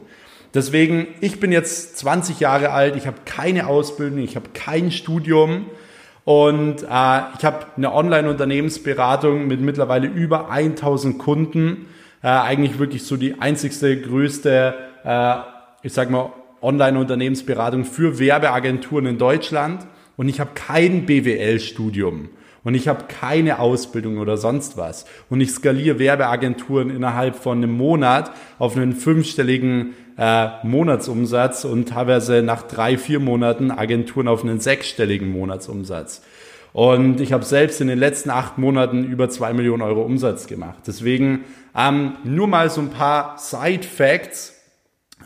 Deswegen, 0.53 1.07
ich 1.21 1.41
bin 1.41 1.53
jetzt 1.53 1.97
20 1.99 2.41
Jahre 2.41 2.71
alt, 2.71 2.97
ich 2.97 3.07
habe 3.07 3.19
keine 3.25 3.67
Ausbildung, 3.67 4.19
ich 4.19 4.37
habe 4.37 4.51
kein 4.53 4.91
Studium 4.91 5.67
und 6.25 6.83
äh, 6.83 7.21
ich 7.39 7.45
habe 7.45 7.67
eine 7.77 7.95
Online-Unternehmensberatung 7.95 9.47
mit 9.47 9.61
mittlerweile 9.61 10.09
über 10.09 10.51
1000 10.51 11.19
Kunden. 11.19 11.87
Äh, 12.23 12.29
eigentlich 12.29 12.79
wirklich 12.79 13.05
so 13.05 13.17
die 13.17 13.41
einzigste, 13.41 13.99
größte, 13.99 14.75
äh, 15.05 15.37
ich 15.83 15.95
sag 15.95 16.11
mal, 16.11 16.33
Online-Unternehmensberatung 16.61 17.87
für 17.87 18.19
Werbeagenturen 18.19 19.06
in 19.06 19.19
Deutschland. 19.19 19.87
Und 20.19 20.29
ich 20.29 20.41
habe 20.41 20.51
kein 20.55 21.06
BWL-Studium 21.06 22.29
und 22.65 22.75
ich 22.75 22.89
habe 22.89 23.05
keine 23.09 23.59
Ausbildung 23.59 24.19
oder 24.19 24.37
sonst 24.37 24.77
was 24.77 25.06
und 25.29 25.41
ich 25.41 25.51
skaliere 25.51 25.99
Werbeagenturen 25.99 26.91
innerhalb 26.91 27.37
von 27.37 27.58
einem 27.58 27.77
Monat 27.77 28.32
auf 28.58 28.77
einen 28.77 28.94
fünfstelligen 28.94 29.94
äh, 30.19 30.49
Monatsumsatz 30.65 31.65
und 31.65 31.89
teilweise 31.89 32.43
nach 32.43 32.63
drei, 32.63 32.99
vier 32.99 33.20
Monaten 33.20 33.70
Agenturen 33.70 34.29
auf 34.29 34.44
einen 34.44 34.61
sechsstelligen 34.61 35.31
Monatsumsatz. 35.32 36.23
Und 36.73 37.20
ich 37.20 37.32
habe 37.32 37.44
selbst 37.44 37.81
in 37.81 37.89
den 37.89 37.99
letzten 37.99 38.31
acht 38.31 38.58
Monaten 38.58 39.05
über 39.05 39.29
zwei 39.29 39.53
Millionen 39.53 39.82
Euro 39.82 40.03
Umsatz 40.03 40.46
gemacht. 40.46 40.79
Deswegen 40.87 41.44
ähm, 41.77 42.13
nur 42.23 42.46
mal 42.46 42.70
so 42.70 42.81
ein 42.81 42.91
paar 42.91 43.39
Side 43.39 43.82
Facts, 43.82 44.55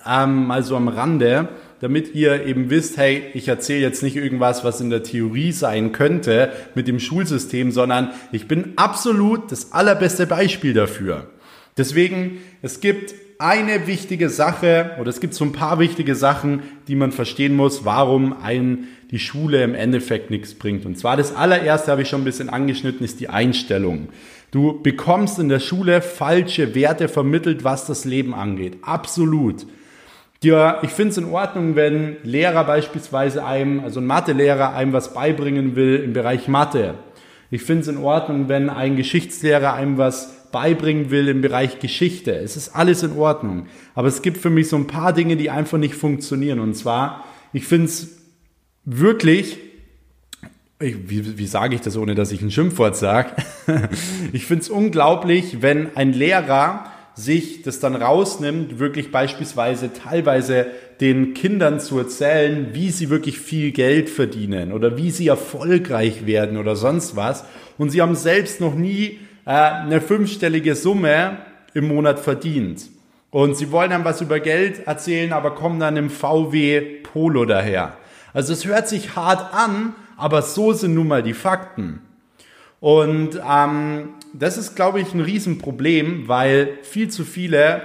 ähm, 0.06 0.46
mal 0.46 0.62
so 0.62 0.76
am 0.76 0.88
Rande 0.88 1.48
damit 1.80 2.14
ihr 2.14 2.46
eben 2.46 2.70
wisst, 2.70 2.96
hey, 2.96 3.22
ich 3.34 3.48
erzähle 3.48 3.80
jetzt 3.80 4.02
nicht 4.02 4.16
irgendwas, 4.16 4.64
was 4.64 4.80
in 4.80 4.90
der 4.90 5.02
Theorie 5.02 5.52
sein 5.52 5.92
könnte 5.92 6.52
mit 6.74 6.88
dem 6.88 7.00
Schulsystem, 7.00 7.70
sondern 7.72 8.10
ich 8.32 8.48
bin 8.48 8.74
absolut 8.76 9.50
das 9.52 9.72
allerbeste 9.72 10.26
Beispiel 10.26 10.74
dafür. 10.74 11.28
Deswegen, 11.76 12.38
es 12.62 12.80
gibt 12.80 13.14
eine 13.38 13.86
wichtige 13.86 14.30
Sache 14.30 14.92
oder 15.00 15.10
es 15.10 15.20
gibt 15.20 15.34
so 15.34 15.44
ein 15.44 15.52
paar 15.52 15.78
wichtige 15.78 16.14
Sachen, 16.14 16.62
die 16.88 16.94
man 16.94 17.12
verstehen 17.12 17.56
muss, 17.56 17.84
warum 17.84 18.34
ein 18.40 18.88
die 19.10 19.18
Schule 19.18 19.62
im 19.62 19.74
Endeffekt 19.74 20.30
nichts 20.30 20.54
bringt. 20.54 20.86
Und 20.86 20.98
zwar 20.98 21.16
das 21.16 21.34
allererste 21.34 21.90
habe 21.90 22.02
ich 22.02 22.08
schon 22.08 22.22
ein 22.22 22.24
bisschen 22.24 22.48
angeschnitten, 22.48 23.04
ist 23.04 23.20
die 23.20 23.28
Einstellung. 23.28 24.08
Du 24.50 24.80
bekommst 24.82 25.38
in 25.38 25.48
der 25.48 25.60
Schule 25.60 26.00
falsche 26.00 26.74
Werte 26.74 27.08
vermittelt, 27.08 27.64
was 27.64 27.86
das 27.86 28.04
Leben 28.04 28.34
angeht. 28.34 28.78
Absolut. 28.82 29.66
Ja, 30.44 30.80
ich 30.82 30.90
finde 30.90 31.12
es 31.12 31.16
in 31.16 31.24
Ordnung, 31.24 31.74
wenn 31.74 32.18
Lehrer 32.22 32.64
beispielsweise 32.64 33.46
einem, 33.46 33.80
also 33.80 34.00
ein 34.00 34.06
Mathelehrer 34.06 34.74
einem 34.74 34.92
was 34.92 35.14
beibringen 35.14 35.74
will 35.74 35.96
im 35.96 36.12
Bereich 36.12 36.48
Mathe. 36.48 36.96
Ich 37.50 37.62
finde 37.62 37.80
es 37.80 37.88
in 37.88 37.96
Ordnung, 37.96 38.46
wenn 38.50 38.68
ein 38.68 38.96
Geschichtslehrer 38.96 39.72
einem 39.72 39.96
was 39.96 40.50
beibringen 40.52 41.10
will 41.10 41.28
im 41.28 41.40
Bereich 41.40 41.78
Geschichte. 41.78 42.32
Es 42.32 42.58
ist 42.58 42.76
alles 42.76 43.02
in 43.02 43.12
Ordnung. 43.12 43.68
Aber 43.94 44.06
es 44.06 44.20
gibt 44.20 44.36
für 44.36 44.50
mich 44.50 44.68
so 44.68 44.76
ein 44.76 44.86
paar 44.86 45.14
Dinge, 45.14 45.36
die 45.36 45.48
einfach 45.48 45.78
nicht 45.78 45.94
funktionieren. 45.94 46.60
Und 46.60 46.74
zwar, 46.74 47.24
ich 47.54 47.66
finde 47.66 47.86
es 47.86 48.18
wirklich, 48.84 49.58
ich, 50.78 51.08
wie, 51.08 51.38
wie 51.38 51.46
sage 51.46 51.74
ich 51.74 51.80
das, 51.80 51.96
ohne 51.96 52.14
dass 52.14 52.32
ich 52.32 52.42
ein 52.42 52.50
Schimpfwort 52.50 52.96
sage? 52.96 53.30
ich 54.34 54.44
finde 54.44 54.60
es 54.62 54.68
unglaublich, 54.68 55.62
wenn 55.62 55.96
ein 55.96 56.12
Lehrer 56.12 56.90
sich 57.14 57.62
das 57.62 57.78
dann 57.78 57.94
rausnimmt, 57.94 58.78
wirklich 58.78 59.12
beispielsweise 59.12 59.92
teilweise 59.92 60.66
den 61.00 61.34
Kindern 61.34 61.78
zu 61.80 61.98
erzählen, 61.98 62.70
wie 62.72 62.90
sie 62.90 63.08
wirklich 63.08 63.38
viel 63.38 63.70
Geld 63.70 64.10
verdienen 64.10 64.72
oder 64.72 64.96
wie 64.96 65.10
sie 65.10 65.28
erfolgreich 65.28 66.26
werden 66.26 66.56
oder 66.56 66.74
sonst 66.76 67.14
was. 67.14 67.44
Und 67.78 67.90
sie 67.90 68.02
haben 68.02 68.16
selbst 68.16 68.60
noch 68.60 68.74
nie 68.74 69.20
äh, 69.44 69.50
eine 69.50 70.00
fünfstellige 70.00 70.74
Summe 70.74 71.38
im 71.72 71.88
Monat 71.88 72.18
verdient. 72.18 72.86
Und 73.30 73.56
sie 73.56 73.72
wollen 73.72 73.90
dann 73.90 74.04
was 74.04 74.20
über 74.20 74.40
Geld 74.40 74.86
erzählen, 74.86 75.32
aber 75.32 75.54
kommen 75.54 75.80
dann 75.80 75.96
im 75.96 76.10
VW 76.10 76.80
Polo 77.02 77.44
daher. 77.44 77.96
Also 78.32 78.52
es 78.52 78.64
hört 78.64 78.88
sich 78.88 79.16
hart 79.16 79.54
an, 79.54 79.94
aber 80.16 80.42
so 80.42 80.72
sind 80.72 80.94
nun 80.94 81.08
mal 81.08 81.22
die 81.22 81.34
Fakten. 81.34 82.00
Und 82.80 83.40
ähm, 83.48 84.10
das 84.38 84.58
ist, 84.58 84.74
glaube 84.74 85.00
ich, 85.00 85.14
ein 85.14 85.20
Riesenproblem, 85.20 86.26
weil 86.26 86.78
viel 86.82 87.08
zu 87.08 87.24
viele 87.24 87.82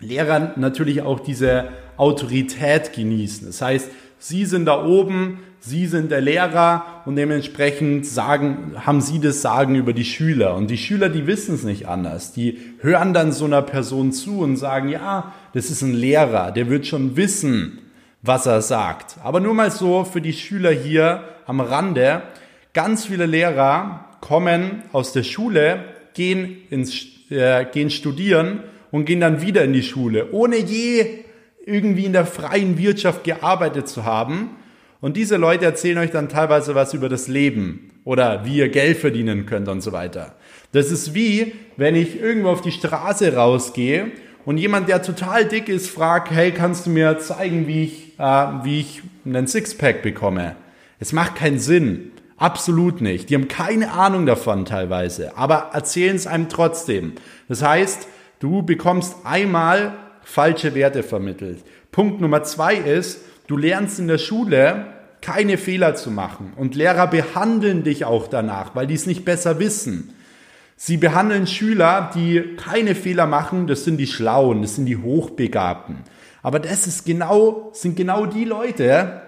Lehrer 0.00 0.52
natürlich 0.56 1.02
auch 1.02 1.20
diese 1.20 1.68
Autorität 1.96 2.92
genießen. 2.92 3.46
Das 3.46 3.62
heißt, 3.62 3.90
sie 4.18 4.44
sind 4.44 4.66
da 4.66 4.84
oben, 4.84 5.40
sie 5.60 5.86
sind 5.86 6.10
der 6.10 6.20
Lehrer 6.20 7.02
und 7.06 7.16
dementsprechend 7.16 8.06
sagen, 8.06 8.74
haben 8.76 9.00
sie 9.00 9.18
das 9.18 9.42
Sagen 9.42 9.74
über 9.74 9.92
die 9.92 10.04
Schüler. 10.04 10.54
Und 10.54 10.68
die 10.70 10.78
Schüler, 10.78 11.08
die 11.08 11.26
wissen 11.26 11.54
es 11.54 11.64
nicht 11.64 11.88
anders. 11.88 12.32
Die 12.32 12.58
hören 12.80 13.14
dann 13.14 13.32
so 13.32 13.46
einer 13.46 13.62
Person 13.62 14.12
zu 14.12 14.40
und 14.40 14.56
sagen, 14.56 14.88
ja, 14.88 15.32
das 15.54 15.70
ist 15.70 15.82
ein 15.82 15.94
Lehrer, 15.94 16.52
der 16.52 16.68
wird 16.68 16.86
schon 16.86 17.16
wissen, 17.16 17.78
was 18.22 18.46
er 18.46 18.62
sagt. 18.62 19.16
Aber 19.24 19.40
nur 19.40 19.54
mal 19.54 19.70
so 19.70 20.04
für 20.04 20.20
die 20.20 20.32
Schüler 20.32 20.70
hier 20.70 21.24
am 21.46 21.60
Rande. 21.60 22.22
Ganz 22.74 23.06
viele 23.06 23.26
Lehrer 23.26 24.07
kommen 24.20 24.82
aus 24.92 25.12
der 25.12 25.22
Schule, 25.22 25.84
gehen, 26.14 26.58
ins, 26.70 27.06
äh, 27.30 27.64
gehen 27.64 27.90
studieren 27.90 28.62
und 28.90 29.04
gehen 29.04 29.20
dann 29.20 29.42
wieder 29.42 29.64
in 29.64 29.72
die 29.72 29.82
Schule, 29.82 30.32
ohne 30.32 30.56
je 30.56 31.24
irgendwie 31.64 32.06
in 32.06 32.12
der 32.12 32.26
freien 32.26 32.78
Wirtschaft 32.78 33.24
gearbeitet 33.24 33.88
zu 33.88 34.04
haben. 34.04 34.56
Und 35.00 35.16
diese 35.16 35.36
Leute 35.36 35.64
erzählen 35.64 35.98
euch 35.98 36.10
dann 36.10 36.28
teilweise 36.28 36.74
was 36.74 36.94
über 36.94 37.08
das 37.08 37.28
Leben 37.28 37.90
oder 38.04 38.44
wie 38.44 38.56
ihr 38.56 38.68
Geld 38.68 38.96
verdienen 38.96 39.46
könnt 39.46 39.68
und 39.68 39.80
so 39.80 39.92
weiter. 39.92 40.34
Das 40.72 40.90
ist 40.90 41.14
wie, 41.14 41.52
wenn 41.76 41.94
ich 41.94 42.20
irgendwo 42.20 42.48
auf 42.48 42.62
die 42.62 42.72
Straße 42.72 43.34
rausgehe 43.34 44.10
und 44.44 44.58
jemand, 44.58 44.88
der 44.88 45.02
total 45.02 45.44
dick 45.44 45.68
ist, 45.68 45.88
fragt, 45.88 46.30
hey, 46.30 46.50
kannst 46.52 46.86
du 46.86 46.90
mir 46.90 47.18
zeigen, 47.18 47.66
wie 47.66 47.84
ich, 47.84 48.18
äh, 48.18 48.46
wie 48.64 48.80
ich 48.80 49.02
einen 49.24 49.46
Sixpack 49.46 50.02
bekomme? 50.02 50.56
Es 50.98 51.12
macht 51.12 51.36
keinen 51.36 51.58
Sinn. 51.58 52.12
Absolut 52.38 53.00
nicht. 53.00 53.30
Die 53.30 53.34
haben 53.34 53.48
keine 53.48 53.92
Ahnung 53.92 54.24
davon 54.24 54.64
teilweise, 54.64 55.36
aber 55.36 55.70
erzählen 55.72 56.14
es 56.14 56.28
einem 56.28 56.48
trotzdem. 56.48 57.14
Das 57.48 57.62
heißt, 57.62 58.06
du 58.38 58.62
bekommst 58.62 59.16
einmal 59.24 59.94
falsche 60.22 60.74
Werte 60.74 61.02
vermittelt. 61.02 61.64
Punkt 61.90 62.20
Nummer 62.20 62.44
zwei 62.44 62.76
ist, 62.76 63.20
du 63.48 63.56
lernst 63.56 63.98
in 63.98 64.06
der 64.06 64.18
Schule 64.18 64.86
keine 65.20 65.58
Fehler 65.58 65.96
zu 65.96 66.12
machen 66.12 66.52
und 66.54 66.76
Lehrer 66.76 67.08
behandeln 67.08 67.82
dich 67.82 68.04
auch 68.04 68.28
danach, 68.28 68.76
weil 68.76 68.86
die 68.86 68.94
es 68.94 69.06
nicht 69.06 69.24
besser 69.24 69.58
wissen. 69.58 70.14
Sie 70.76 70.96
behandeln 70.96 71.48
Schüler, 71.48 72.12
die 72.14 72.54
keine 72.56 72.94
Fehler 72.94 73.26
machen, 73.26 73.66
das 73.66 73.82
sind 73.82 73.96
die 73.96 74.06
Schlauen, 74.06 74.62
das 74.62 74.76
sind 74.76 74.86
die 74.86 74.96
Hochbegabten. 74.96 76.04
Aber 76.40 76.60
das 76.60 76.86
ist 76.86 77.04
genau, 77.04 77.70
sind 77.72 77.96
genau 77.96 78.26
die 78.26 78.44
Leute, 78.44 79.22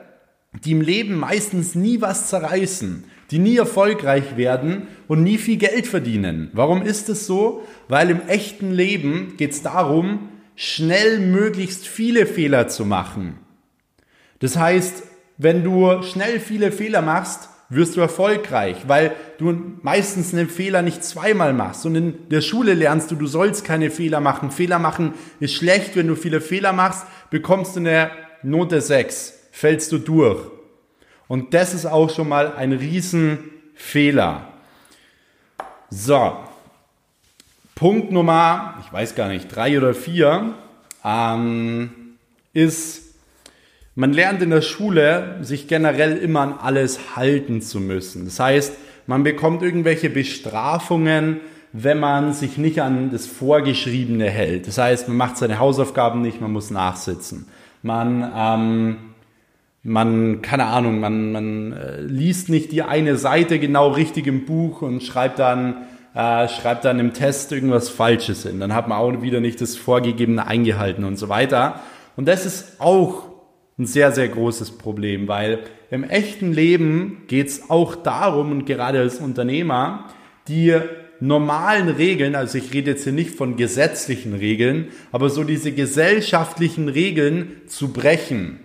die 0.53 0.73
im 0.73 0.81
Leben 0.81 1.17
meistens 1.17 1.75
nie 1.75 2.01
was 2.01 2.29
zerreißen, 2.29 3.05
die 3.31 3.39
nie 3.39 3.57
erfolgreich 3.57 4.37
werden 4.37 4.89
und 5.07 5.23
nie 5.23 5.39
viel 5.39 5.57
Geld 5.57 5.87
verdienen. 5.87 6.51
Warum 6.53 6.83
ist 6.83 7.09
es 7.09 7.27
so? 7.27 7.65
Weil 7.89 8.11
im 8.11 8.29
echten 8.29 8.73
Leben 8.73 9.35
geht 9.37 9.53
es 9.53 9.63
darum, 9.63 10.29
schnell 10.57 11.21
möglichst 11.21 11.87
viele 11.87 12.27
Fehler 12.27 12.69
zu 12.69 12.85
machen. 12.85 13.39
Das 14.41 14.57
heißt, 14.57 15.05
wenn 15.39 15.63
du 15.63 16.03
schnell 16.03 16.41
viele 16.41 16.73
Fehler 16.73 17.03
machst, 17.03 17.49
wirst 17.69 17.97
du 17.97 18.01
erfolgreich, 18.01 18.77
weil 18.89 19.13
du 19.39 19.57
meistens 19.83 20.35
einen 20.35 20.49
Fehler 20.49 20.83
nicht 20.83 21.05
zweimal 21.05 21.53
machst. 21.53 21.87
Und 21.87 21.95
in 21.95 22.29
der 22.29 22.41
Schule 22.41 22.75
lernst 22.75 23.13
du, 23.13 23.15
du 23.15 23.29
sollst 23.29 23.65
keine 23.65 23.93
Fehler 23.93 24.19
machen. 24.19 24.51
Fehler 24.51 24.81
machen 24.81 25.15
ist 25.39 25.55
schlecht. 25.55 25.95
Wenn 25.95 26.09
du 26.09 26.17
viele 26.17 26.41
Fehler 26.41 26.73
machst, 26.73 27.07
bekommst 27.31 27.77
du 27.77 27.81
eine 27.81 28.11
Note 28.43 28.81
6 28.81 29.40
fällst 29.61 29.93
du 29.93 29.99
durch. 29.99 30.41
Und 31.29 31.53
das 31.53 31.75
ist 31.75 31.85
auch 31.85 32.09
schon 32.09 32.31
mal 32.31 32.55
ein 32.55 32.73
Riesenfehler. 32.73 34.49
So, 35.91 36.33
Punkt 37.75 38.11
Nummer, 38.11 38.79
ich 38.85 38.91
weiß 38.91 39.15
gar 39.15 39.29
nicht, 39.29 39.55
drei 39.55 39.77
oder 39.77 39.93
vier, 39.93 40.55
ähm, 41.05 41.91
ist, 42.55 43.17
man 43.95 44.15
lernt 44.15 44.41
in 44.41 44.49
der 44.49 44.63
Schule, 44.63 45.37
sich 45.43 45.69
generell 45.69 46.17
immer 46.17 46.41
an 46.41 46.55
alles 46.55 47.17
halten 47.17 47.61
zu 47.61 47.81
müssen. 47.81 48.25
Das 48.25 48.41
heißt, 48.41 48.73
man 49.07 49.25
bekommt 49.25 49.63
irgendwelche 49.63 50.09
Bestrafungen, 50.09 51.41
wenn 51.75 52.01
man 52.01 52.33
sich 52.33 52.57
nicht 52.57 52.81
an 52.81 53.11
das 53.11 53.27
Vorgeschriebene 53.27 54.31
hält. 54.31 54.69
Das 54.69 54.79
heißt, 54.79 55.09
man 55.09 55.19
macht 55.19 55.37
seine 55.37 55.59
Hausaufgaben 55.59 56.23
nicht, 56.23 56.41
man 56.41 56.51
muss 56.51 56.71
nachsitzen. 56.71 57.47
Man 57.83 58.33
ähm, 58.35 59.10
man, 59.83 60.43
keine 60.43 60.67
Ahnung, 60.67 61.01
man, 61.01 61.33
man 61.33 61.73
äh, 61.73 62.01
liest 62.03 62.49
nicht 62.49 62.73
die 62.73 62.83
eine 62.83 63.17
Seite 63.17 63.59
genau 63.59 63.89
richtig 63.89 64.27
im 64.27 64.45
Buch 64.45 64.83
und 64.83 65.03
schreibt 65.03 65.39
dann, 65.39 65.87
äh, 66.15 66.49
schreibt 66.49 66.85
dann 66.85 67.01
im 67.01 67.15
Test 67.15 67.53
irgendwas 67.53 67.89
Falsches 67.89 68.43
hin. 68.43 68.61
Dann 68.61 68.75
hat 68.75 68.89
man 68.89 68.99
auch 68.99 69.23
wieder 69.23 69.41
nicht 69.41 69.61
das 69.61 69.77
Vorgegebene 69.77 70.47
eingehalten 70.47 71.05
und 71.05 71.17
so 71.17 71.29
weiter. 71.29 71.81
Und 72.17 72.29
das 72.29 72.45
ist 72.45 72.81
auch 72.81 73.25
ein 73.79 73.87
sehr, 73.87 74.13
sehr 74.13 74.29
großes 74.29 74.73
Problem, 74.73 75.27
weil 75.29 75.61
im 75.91 76.05
echten 76.05 76.53
Leben 76.53 77.23
geht 77.29 77.49
es 77.49 77.71
auch 77.71 77.97
darum, 77.97 78.53
und 78.53 78.67
gerade 78.67 79.01
als 79.01 79.19
Unternehmer, 79.19 80.05
die 80.47 80.77
normalen 81.21 81.89
Regeln, 81.89 82.35
also 82.35 82.59
ich 82.59 82.73
rede 82.75 82.93
jetzt 82.93 83.05
hier 83.05 83.13
nicht 83.13 83.35
von 83.35 83.57
gesetzlichen 83.57 84.35
Regeln, 84.35 84.89
aber 85.13 85.31
so 85.31 85.45
diese 85.45 85.73
gesellschaftlichen 85.73 86.89
Regeln 86.89 87.63
zu 87.67 87.93
brechen. 87.93 88.61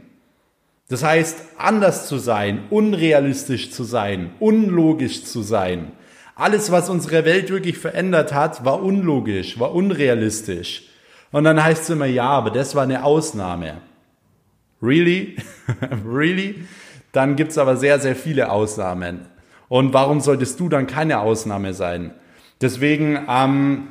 Das 0.88 1.04
heißt, 1.04 1.38
anders 1.58 2.08
zu 2.08 2.18
sein, 2.18 2.66
unrealistisch 2.70 3.72
zu 3.72 3.84
sein, 3.84 4.32
unlogisch 4.40 5.24
zu 5.24 5.42
sein. 5.42 5.92
Alles, 6.36 6.72
was 6.72 6.90
unsere 6.90 7.26
Welt 7.26 7.50
wirklich 7.50 7.78
verändert 7.78 8.34
hat, 8.34 8.66
war 8.66 8.84
unlogisch, 8.84 9.60
war 9.60 9.74
unrealistisch. 9.74 10.84
Und 11.32 11.46
dann 11.46 11.64
heißt 11.64 11.84
es 11.84 11.90
immer, 11.90 12.06
ja, 12.06 12.30
aber 12.30 12.52
das 12.52 12.76
war 12.76 12.84
eine 12.84 13.04
Ausnahme. 13.04 13.82
Really? 14.82 15.38
really? 16.06 16.66
Dann 17.12 17.36
gibt's 17.36 17.58
aber 17.58 17.78
sehr, 17.78 18.00
sehr 18.00 18.16
viele 18.16 18.52
Ausnahmen. 18.52 19.26
Und 19.70 19.94
warum 19.94 20.20
solltest 20.20 20.60
du 20.60 20.70
dann 20.70 20.86
keine 20.86 21.20
Ausnahme 21.20 21.74
sein? 21.74 22.14
Deswegen, 22.62 23.26
ähm, 23.28 23.88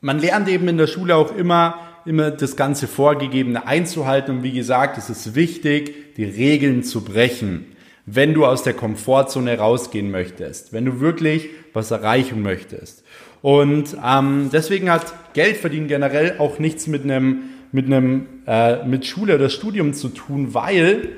man 0.00 0.18
lernt 0.18 0.48
eben 0.48 0.68
in 0.68 0.78
der 0.78 0.86
Schule 0.86 1.16
auch 1.16 1.34
immer, 1.34 1.89
immer 2.04 2.30
das 2.30 2.56
ganze 2.56 2.86
Vorgegebene 2.86 3.66
einzuhalten. 3.66 4.38
Und 4.38 4.42
wie 4.42 4.52
gesagt, 4.52 4.98
es 4.98 5.10
ist 5.10 5.34
wichtig, 5.34 6.16
die 6.16 6.24
Regeln 6.24 6.82
zu 6.82 7.04
brechen, 7.04 7.66
wenn 8.06 8.34
du 8.34 8.46
aus 8.46 8.62
der 8.62 8.74
Komfortzone 8.74 9.58
rausgehen 9.58 10.10
möchtest, 10.10 10.72
wenn 10.72 10.84
du 10.84 11.00
wirklich 11.00 11.48
was 11.72 11.90
erreichen 11.90 12.42
möchtest. 12.42 13.04
Und 13.42 13.96
ähm, 14.04 14.50
deswegen 14.52 14.90
hat 14.90 15.14
Geldverdienen 15.34 15.88
generell 15.88 16.38
auch 16.38 16.58
nichts 16.58 16.86
mit 16.86 17.04
einem 17.04 17.42
mit 17.72 17.86
einem 17.86 18.26
äh, 18.46 18.84
mit 18.84 19.06
Schule 19.06 19.36
oder 19.36 19.48
Studium 19.48 19.94
zu 19.94 20.08
tun, 20.08 20.54
weil 20.54 21.10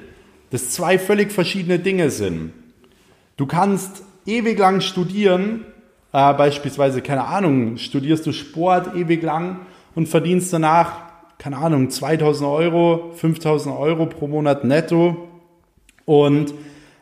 das 0.50 0.70
zwei 0.70 0.98
völlig 0.98 1.32
verschiedene 1.32 1.78
Dinge 1.78 2.10
sind. 2.10 2.52
Du 3.38 3.46
kannst 3.46 4.02
ewig 4.26 4.58
lang 4.58 4.82
studieren, 4.82 5.64
äh, 6.12 6.34
beispielsweise 6.34 7.00
keine 7.00 7.24
Ahnung, 7.24 7.78
studierst 7.78 8.26
du 8.26 8.32
Sport 8.32 8.94
ewig 8.94 9.22
lang 9.22 9.60
und 9.94 10.08
verdienst 10.08 10.52
danach, 10.52 10.96
keine 11.38 11.58
Ahnung, 11.58 11.90
2000 11.90 12.48
Euro, 12.48 13.12
5000 13.14 13.76
Euro 13.76 14.06
pro 14.06 14.28
Monat 14.28 14.64
netto. 14.64 15.28
Und 16.04 16.54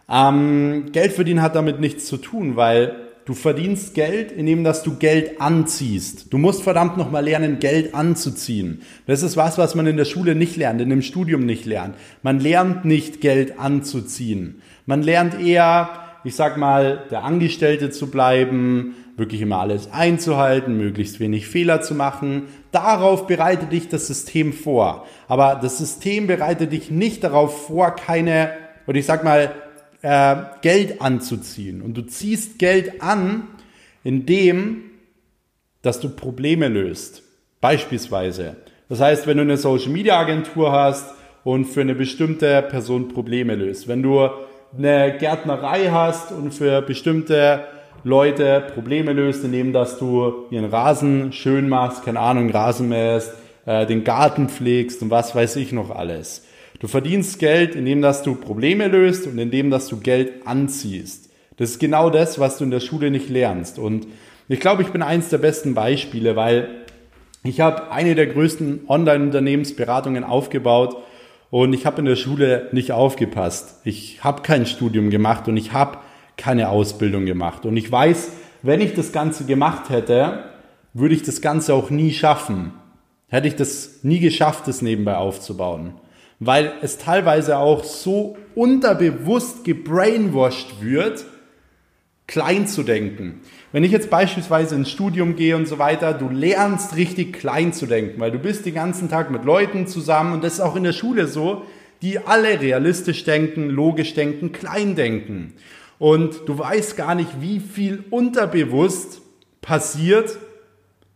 ähm, 0.09 0.87
Geld 0.93 1.13
verdienen 1.13 1.43
hat 1.43 1.55
damit 1.55 1.81
nichts 1.81 2.07
zu 2.07 2.17
tun, 2.17 2.57
weil 2.57 2.97
du 3.25 3.35
verdienst 3.35 3.95
Geld, 3.95 4.33
indem 4.33 4.65
dass 4.65 4.83
du 4.83 4.97
Geld 4.97 5.41
anziehst. 5.41 6.33
Du 6.33 6.39
musst 6.39 6.63
verdammt 6.63 6.97
nochmal 6.97 7.25
lernen, 7.25 7.61
Geld 7.61 7.95
anzuziehen. 7.95 8.83
Das 9.07 9.23
ist 9.23 9.37
was, 9.37 9.57
was 9.57 9.75
man 9.75 9.87
in 9.87 9.97
der 9.97 10.05
Schule 10.05 10.35
nicht 10.35 10.57
lernt, 10.57 10.81
in 10.81 10.91
dem 10.91 11.03
Studium 11.03 11.47
nicht 11.47 11.65
lernt. 11.65 11.95
Man 12.23 12.41
lernt 12.41 12.85
nicht 12.85 13.21
Geld 13.21 13.59
anzuziehen. 13.59 14.63
Man 14.85 15.03
lernt 15.03 15.41
eher, 15.41 15.91
ich 16.25 16.35
sag 16.35 16.57
mal, 16.57 17.05
der 17.11 17.23
Angestellte 17.23 17.91
zu 17.91 18.11
bleiben, 18.11 18.97
wirklich 19.21 19.41
immer 19.41 19.61
alles 19.61 19.93
einzuhalten, 19.93 20.77
möglichst 20.77 21.21
wenig 21.21 21.47
Fehler 21.47 21.81
zu 21.81 21.95
machen. 21.95 22.49
Darauf 22.73 23.29
bereitet 23.29 23.71
dich 23.71 23.89
das 23.89 24.09
System 24.09 24.53
vor. 24.53 25.07
Aber 25.29 25.61
das 25.63 25.79
System 25.79 26.27
bereitet 26.27 26.73
dich 26.73 26.91
nicht 26.91 27.23
darauf 27.23 27.69
vor, 27.69 27.95
keine, 27.95 28.51
oder 28.89 28.99
ich 28.99 29.07
sag 29.07 29.23
mal, 29.23 29.55
äh, 30.03 30.37
Geld 30.63 31.01
anzuziehen. 31.01 31.83
Und 31.83 31.95
du 31.97 32.03
ziehst 32.03 32.59
Geld 32.59 33.01
an, 33.03 33.47
indem, 34.03 34.83
dass 35.83 36.01
du 36.01 36.09
Probleme 36.09 36.67
löst. 36.67 37.23
Beispielsweise. 37.61 38.57
Das 38.89 39.01
heißt, 39.01 39.27
wenn 39.29 39.37
du 39.37 39.43
eine 39.43 39.57
Social 39.57 39.91
Media 39.91 40.19
Agentur 40.19 40.73
hast 40.73 41.15
und 41.45 41.67
für 41.67 41.83
eine 41.83 41.95
bestimmte 41.95 42.63
Person 42.63 43.09
Probleme 43.09 43.55
löst, 43.55 43.87
wenn 43.87 44.03
du 44.03 44.29
eine 44.77 45.17
Gärtnerei 45.19 45.91
hast 45.91 46.33
und 46.33 46.53
für 46.53 46.81
bestimmte 46.83 47.65
Leute 48.05 48.65
Probleme 48.75 49.13
löst, 49.13 49.45
indem 49.45 49.73
dass 49.73 49.99
du 49.99 50.47
ihren 50.51 50.67
Rasen 50.67 51.33
schön 51.33 51.69
machst, 51.69 52.05
keine 52.05 52.21
Ahnung, 52.21 52.51
Rasen 52.51 52.89
mähst, 52.89 53.33
äh, 53.67 53.87
den 53.87 54.05
Garten 54.05 54.49
pflegst 54.49 55.03
und 55.03 55.11
was 55.11 55.35
weiß 55.35 55.57
ich 55.57 55.73
noch 55.73 55.91
alles. 55.91 56.47
Du 56.79 56.89
verdienst 56.89 57.39
Geld, 57.39 57.75
indem 57.75 58.01
dass 58.01 58.23
du 58.23 58.35
Probleme 58.35 58.89
löst 58.89 59.27
und 59.27 59.39
indem 59.39 59.71
dass 59.71 59.87
du 59.89 59.99
Geld 59.99 60.47
anziehst. 60.47 61.31
Das 61.59 61.73
ist 61.73 61.79
genau 61.79 62.09
das, 62.09 62.39
was 62.39 62.57
du 62.57 62.65
in 62.65 62.71
der 62.71 62.81
Schule 62.81 63.11
nicht 63.11 63.29
lernst. 63.29 63.79
Und 63.79 64.07
ich 64.49 64.61
glaube, 64.61 64.81
ich 64.81 64.89
bin 64.89 65.03
eins 65.03 65.29
der 65.29 65.39
besten 65.39 65.75
Beispiele, 65.75 66.37
weil 66.37 66.69
ich 67.45 67.61
habe 67.61 67.91
eine 67.93 68.15
der 68.15 68.29
größten 68.29 68.83
Online-Unternehmensberatungen 68.89 70.25
aufgebaut 70.25 70.97
und 71.51 71.75
ich 71.75 71.85
habe 71.85 71.99
in 71.99 72.07
der 72.07 72.17
Schule 72.17 72.69
nicht 72.73 72.93
aufgepasst. 72.93 73.81
Ich 73.85 74.25
habe 74.25 74.41
kein 74.41 74.65
Studium 74.65 75.11
gemacht 75.11 75.49
und 75.49 75.59
ich 75.59 75.75
habe 75.75 75.99
keine 76.41 76.71
Ausbildung 76.71 77.27
gemacht. 77.27 77.67
Und 77.67 77.77
ich 77.77 77.91
weiß, 77.91 78.33
wenn 78.63 78.81
ich 78.81 78.95
das 78.95 79.13
Ganze 79.13 79.45
gemacht 79.45 79.91
hätte, 79.91 80.45
würde 80.95 81.15
ich 81.15 81.23
das 81.23 81.41
Ganze 81.41 81.75
auch 81.75 81.91
nie 81.91 82.13
schaffen. 82.13 82.73
Hätte 83.29 83.47
ich 83.47 83.57
das 83.57 84.01
nie 84.03 84.19
geschafft, 84.19 84.67
das 84.67 84.83
nebenbei 84.83 85.17
aufzubauen. 85.17 85.95
Weil 86.41 86.73
es 86.83 86.99
teilweise 86.99 87.59
auch 87.59 87.85
so 87.85 88.37
unterbewusst 88.55 89.65
gebrainwashed 89.65 90.81
wird, 90.83 91.25
klein 92.27 92.67
zu 92.67 92.83
denken. 92.83 93.41
Wenn 93.73 93.85
ich 93.85 93.93
jetzt 93.93 94.09
beispielsweise 94.09 94.75
ins 94.75 94.91
Studium 94.91 95.37
gehe 95.37 95.57
und 95.57 95.67
so 95.67 95.79
weiter, 95.79 96.15
du 96.15 96.29
lernst 96.29 96.97
richtig 96.97 97.35
klein 97.35 97.73
zu 97.73 97.87
denken, 97.87 98.21
weil 98.21 98.31
du 98.31 98.39
bist 98.39 98.65
den 98.65 98.75
ganzen 98.75 99.09
Tag 99.09 99.31
mit 99.31 99.45
Leuten 99.45 99.87
zusammen 99.87 100.33
und 100.33 100.43
das 100.43 100.55
ist 100.55 100.61
auch 100.61 100.77
in 100.77 100.85
der 100.85 100.93
Schule 100.93 101.27
so, 101.27 101.63
die 102.03 102.19
alle 102.19 102.61
realistisch 102.61 103.25
denken, 103.25 103.69
logisch 103.69 104.15
denken, 104.15 104.53
klein 104.53 104.95
denken. 104.95 105.55
Und 106.01 106.49
du 106.49 106.59
weißt 106.59 106.97
gar 106.97 107.15
nicht, 107.15 107.41
wie 107.41 107.61
viel 107.61 108.03
unterbewusst 108.11 109.21
passiert 109.61 110.37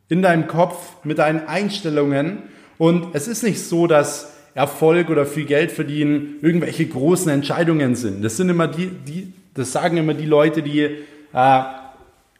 in 0.09 0.23
deinem 0.23 0.47
Kopf 0.47 0.76
mit 1.03 1.19
deinen 1.19 1.49
Einstellungen. 1.49 2.45
Und 2.79 3.09
es 3.14 3.26
ist 3.26 3.43
nicht 3.43 3.61
so, 3.61 3.88
dass 3.88 4.33
Erfolg 4.55 5.11
oder 5.11 5.26
viel 5.26 5.47
Geld 5.47 5.73
verdienen 5.73 6.37
irgendwelche 6.43 6.87
großen 6.87 7.33
Entscheidungen 7.33 7.97
sind. 7.97 8.23
Das 8.23 8.37
sind 8.37 8.49
immer 8.50 8.69
die, 8.69 8.87
die 8.87 9.33
das 9.55 9.71
sagen 9.71 9.97
immer 9.97 10.14
die 10.14 10.26
Leute, 10.26 10.62
die 10.62 10.81
äh, 11.33 11.62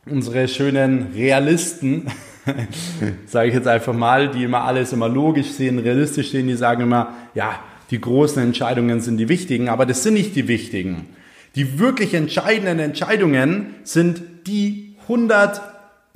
unsere 0.05 0.49
schönen 0.49 1.13
Realisten, 1.15 2.09
sage 3.27 3.49
ich 3.49 3.55
jetzt 3.55 3.69
einfach 3.69 3.95
mal, 3.95 4.29
die 4.29 4.45
immer 4.45 4.65
alles 4.65 4.93
immer 4.93 5.09
logisch 5.09 5.53
sehen, 5.53 5.79
realistisch 5.79 6.31
sehen, 6.31 6.49
die 6.49 6.57
sagen 6.57 6.83
immer, 6.83 7.15
ja, 7.35 7.61
die 7.91 8.01
großen 8.01 8.43
Entscheidungen 8.43 9.01
sind 9.01 9.17
die 9.17 9.29
wichtigen, 9.29 9.69
aber 9.69 9.87
das 9.87 10.03
sind 10.03 10.15
nicht 10.15 10.35
die 10.35 10.49
wichtigen. 10.49 11.07
Die 11.55 11.79
wirklich 11.79 12.15
entscheidenden 12.15 12.81
Entscheidungen 12.81 13.75
sind 13.85 14.23
die 14.47 14.97
100 15.03 15.61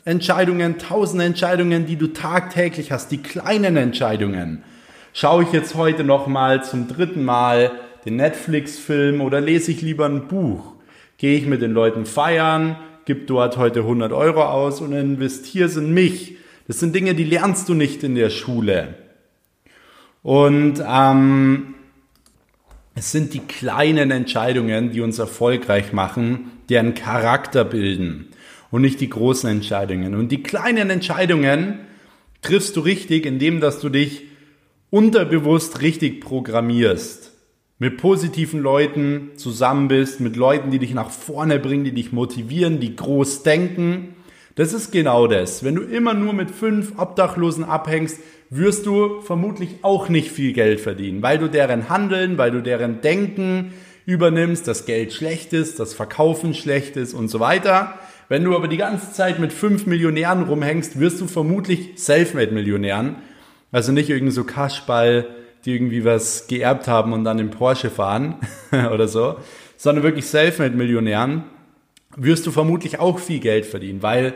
Entscheidungen, 0.05 0.75
1000 0.75 1.23
Entscheidungen, 1.23 1.87
die 1.87 1.97
du 1.97 2.09
tagtäglich 2.09 2.91
hast, 2.91 3.13
die 3.13 3.19
kleinen 3.19 3.77
Entscheidungen. 3.77 4.65
Schaue 5.13 5.45
ich 5.45 5.53
jetzt 5.53 5.75
heute 5.75 6.03
nochmal 6.03 6.65
zum 6.65 6.89
dritten 6.89 7.25
Mal 7.25 7.73
den 8.05 8.17
Netflix-Film 8.17 9.21
oder 9.21 9.41
lese 9.41 9.71
ich 9.71 9.83
lieber 9.83 10.07
ein 10.07 10.29
Buch? 10.29 10.75
Gehe 11.19 11.37
ich 11.37 11.47
mit 11.47 11.63
den 11.63 11.73
Leuten 11.73 12.07
feiern, 12.07 12.77
gib 13.05 13.27
dort 13.27 13.57
heute 13.57 13.81
100 13.81 14.13
Euro 14.13 14.43
aus 14.45 14.81
und 14.81 14.93
investiere 14.93 15.69
in 15.79 15.93
mich. 15.93 16.37
Das 16.67 16.81
sind 16.81 16.95
Dinge, 16.95 17.15
die 17.15 17.25
lernst 17.25 17.69
du 17.69 17.75
nicht 17.75 18.03
in 18.03 18.15
der 18.15 18.31
Schule. 18.31 18.95
Und 20.23 20.83
ähm, 20.87 21.75
es 22.99 23.13
sind 23.13 23.33
die 23.33 23.39
kleinen 23.39 24.11
Entscheidungen, 24.11 24.91
die 24.91 25.01
uns 25.03 25.21
erfolgreich 25.21 25.93
machen, 25.93 26.51
deren 26.69 26.95
Charakter 26.95 27.65
bilden 27.65 28.27
und 28.73 28.83
nicht 28.83 29.01
die 29.01 29.09
großen 29.09 29.49
Entscheidungen. 29.49 30.17
Und 30.17 30.33
die 30.33 30.43
kleinen 30.43 30.91
Entscheidungen 30.91 31.79
triffst 32.43 32.75
du 32.77 32.81
richtig, 32.81 33.25
indem 33.25 33.61
dass 33.61 33.79
du 33.79 33.89
dich 33.89 34.25
unterbewusst 34.91 35.81
richtig 35.81 36.21
programmierst 36.21 37.33
mit 37.79 37.99
positiven 37.99 38.61
Leuten 38.61 39.31
zusammen 39.37 39.87
bist, 39.87 40.19
mit 40.19 40.35
Leuten, 40.35 40.73
die 40.73 40.81
dich 40.81 40.93
nach 40.93 41.11
vorne 41.11 41.61
bringen, 41.61 41.85
die 41.85 41.93
dich 41.93 42.11
motivieren, 42.11 42.81
die 42.81 42.97
groß 42.97 43.45
denken. 43.45 44.17
Das 44.57 44.73
ist 44.73 44.91
genau 44.91 45.29
das. 45.29 45.63
Wenn 45.63 45.77
du 45.77 45.83
immer 45.83 46.15
nur 46.15 46.33
mit 46.33 46.51
fünf 46.51 46.99
Obdachlosen 46.99 47.63
abhängst, 47.63 48.19
wirst 48.51 48.87
du 48.87 49.21
vermutlich 49.21 49.77
auch 49.83 50.09
nicht 50.09 50.31
viel 50.31 50.53
Geld 50.53 50.81
verdienen, 50.81 51.23
weil 51.23 51.39
du 51.39 51.49
deren 51.49 51.89
Handeln, 51.89 52.39
weil 52.39 52.51
du 52.51 52.63
deren 52.63 53.01
Denken 53.01 53.73
übernimmst, 54.07 54.67
dass 54.67 54.87
Geld 54.87 55.13
schlecht 55.13 55.53
ist, 55.53 55.79
dass 55.81 55.93
Verkaufen 55.93 56.55
schlecht 56.55 56.97
ist 56.97 57.13
und 57.13 57.29
so 57.29 57.41
weiter. 57.41 57.99
Wenn 58.31 58.45
du 58.45 58.57
aber 58.57 58.69
die 58.69 58.77
ganze 58.77 59.13
Zeit 59.13 59.39
mit 59.39 59.53
fünf 59.53 59.87
Millionären 59.87 60.45
rumhängst, 60.45 60.99
wirst 60.99 61.21
du 61.21 61.27
vermutlich 61.27 61.93
Selfmade-Millionären. 61.97 63.17
Also 63.71 63.93
nicht 63.93 64.09
irgend 64.09 64.33
so 64.33 64.45
Kaschball, 64.45 65.27
die 65.65 65.75
irgendwie 65.75 66.05
was 66.05 66.47
geerbt 66.47 66.89
haben 66.89 67.13
und 67.13 67.25
dann 67.25 67.39
im 67.39 67.51
Porsche 67.51 67.91
fahren 67.91 68.37
oder 68.93 69.09
so, 69.09 69.37
sondern 69.77 70.05
wirklich 70.05 70.27
Selfmade-Millionären, 70.27 71.45
wirst 72.17 72.47
du 72.47 72.51
vermutlich 72.51 72.99
auch 72.99 73.19
viel 73.19 73.41
Geld 73.41 73.67
verdienen, 73.67 74.03
weil 74.03 74.35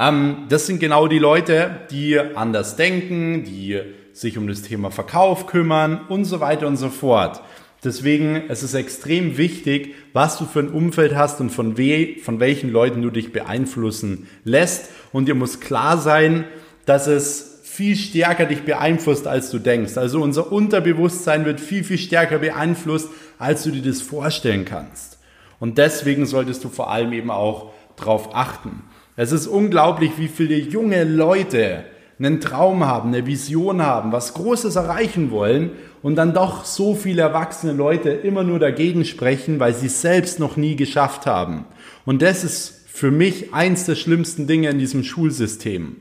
ähm, 0.00 0.46
das 0.48 0.66
sind 0.66 0.80
genau 0.80 1.06
die 1.06 1.18
Leute, 1.18 1.82
die 1.90 2.18
anders 2.18 2.76
denken, 2.76 3.44
die 3.44 3.80
sich 4.12 4.38
um 4.38 4.48
das 4.48 4.62
Thema 4.62 4.90
Verkauf 4.90 5.46
kümmern 5.46 6.00
und 6.08 6.24
so 6.24 6.40
weiter 6.40 6.66
und 6.66 6.76
so 6.76 6.88
fort. 6.88 7.42
Deswegen 7.84 8.36
es 8.48 8.62
ist 8.62 8.70
es 8.70 8.74
extrem 8.74 9.38
wichtig, 9.38 9.94
was 10.12 10.38
du 10.38 10.44
für 10.44 10.60
ein 10.60 10.70
Umfeld 10.70 11.14
hast 11.14 11.40
und 11.40 11.50
von, 11.50 11.78
we 11.78 12.16
von 12.22 12.40
welchen 12.40 12.70
Leuten 12.70 13.00
du 13.02 13.10
dich 13.10 13.32
beeinflussen 13.32 14.26
lässt. 14.44 14.90
Und 15.12 15.28
dir 15.28 15.34
muss 15.34 15.60
klar 15.60 15.96
sein, 15.98 16.44
dass 16.84 17.06
es 17.06 17.60
viel 17.62 17.96
stärker 17.96 18.46
dich 18.46 18.62
beeinflusst, 18.62 19.26
als 19.26 19.50
du 19.50 19.58
denkst. 19.58 19.96
Also 19.96 20.20
unser 20.20 20.52
Unterbewusstsein 20.52 21.44
wird 21.44 21.60
viel, 21.60 21.84
viel 21.84 21.98
stärker 21.98 22.38
beeinflusst, 22.38 23.08
als 23.38 23.62
du 23.62 23.70
dir 23.70 23.82
das 23.82 24.02
vorstellen 24.02 24.64
kannst. 24.64 25.18
Und 25.58 25.78
deswegen 25.78 26.26
solltest 26.26 26.64
du 26.64 26.68
vor 26.68 26.90
allem 26.90 27.12
eben 27.12 27.30
auch 27.30 27.72
darauf 27.96 28.34
achten. 28.34 28.82
Es 29.16 29.32
ist 29.32 29.46
unglaublich, 29.46 30.12
wie 30.16 30.28
viele 30.28 30.56
junge 30.56 31.04
Leute 31.04 31.84
einen 32.18 32.40
Traum 32.40 32.84
haben, 32.84 33.08
eine 33.08 33.26
Vision 33.26 33.82
haben, 33.82 34.12
was 34.12 34.34
Großes 34.34 34.76
erreichen 34.76 35.30
wollen 35.30 35.70
und 36.02 36.16
dann 36.16 36.34
doch 36.34 36.64
so 36.64 36.94
viele 36.94 37.22
erwachsene 37.22 37.72
Leute 37.72 38.10
immer 38.10 38.44
nur 38.44 38.58
dagegen 38.58 39.04
sprechen, 39.04 39.58
weil 39.58 39.74
sie 39.74 39.86
es 39.86 40.00
selbst 40.02 40.38
noch 40.38 40.56
nie 40.56 40.76
geschafft 40.76 41.26
haben. 41.26 41.64
Und 42.04 42.22
das 42.22 42.44
ist 42.44 42.84
für 42.86 43.10
mich 43.10 43.54
eins 43.54 43.86
der 43.86 43.94
schlimmsten 43.94 44.46
Dinge 44.46 44.68
in 44.68 44.78
diesem 44.78 45.02
Schulsystem. 45.02 45.96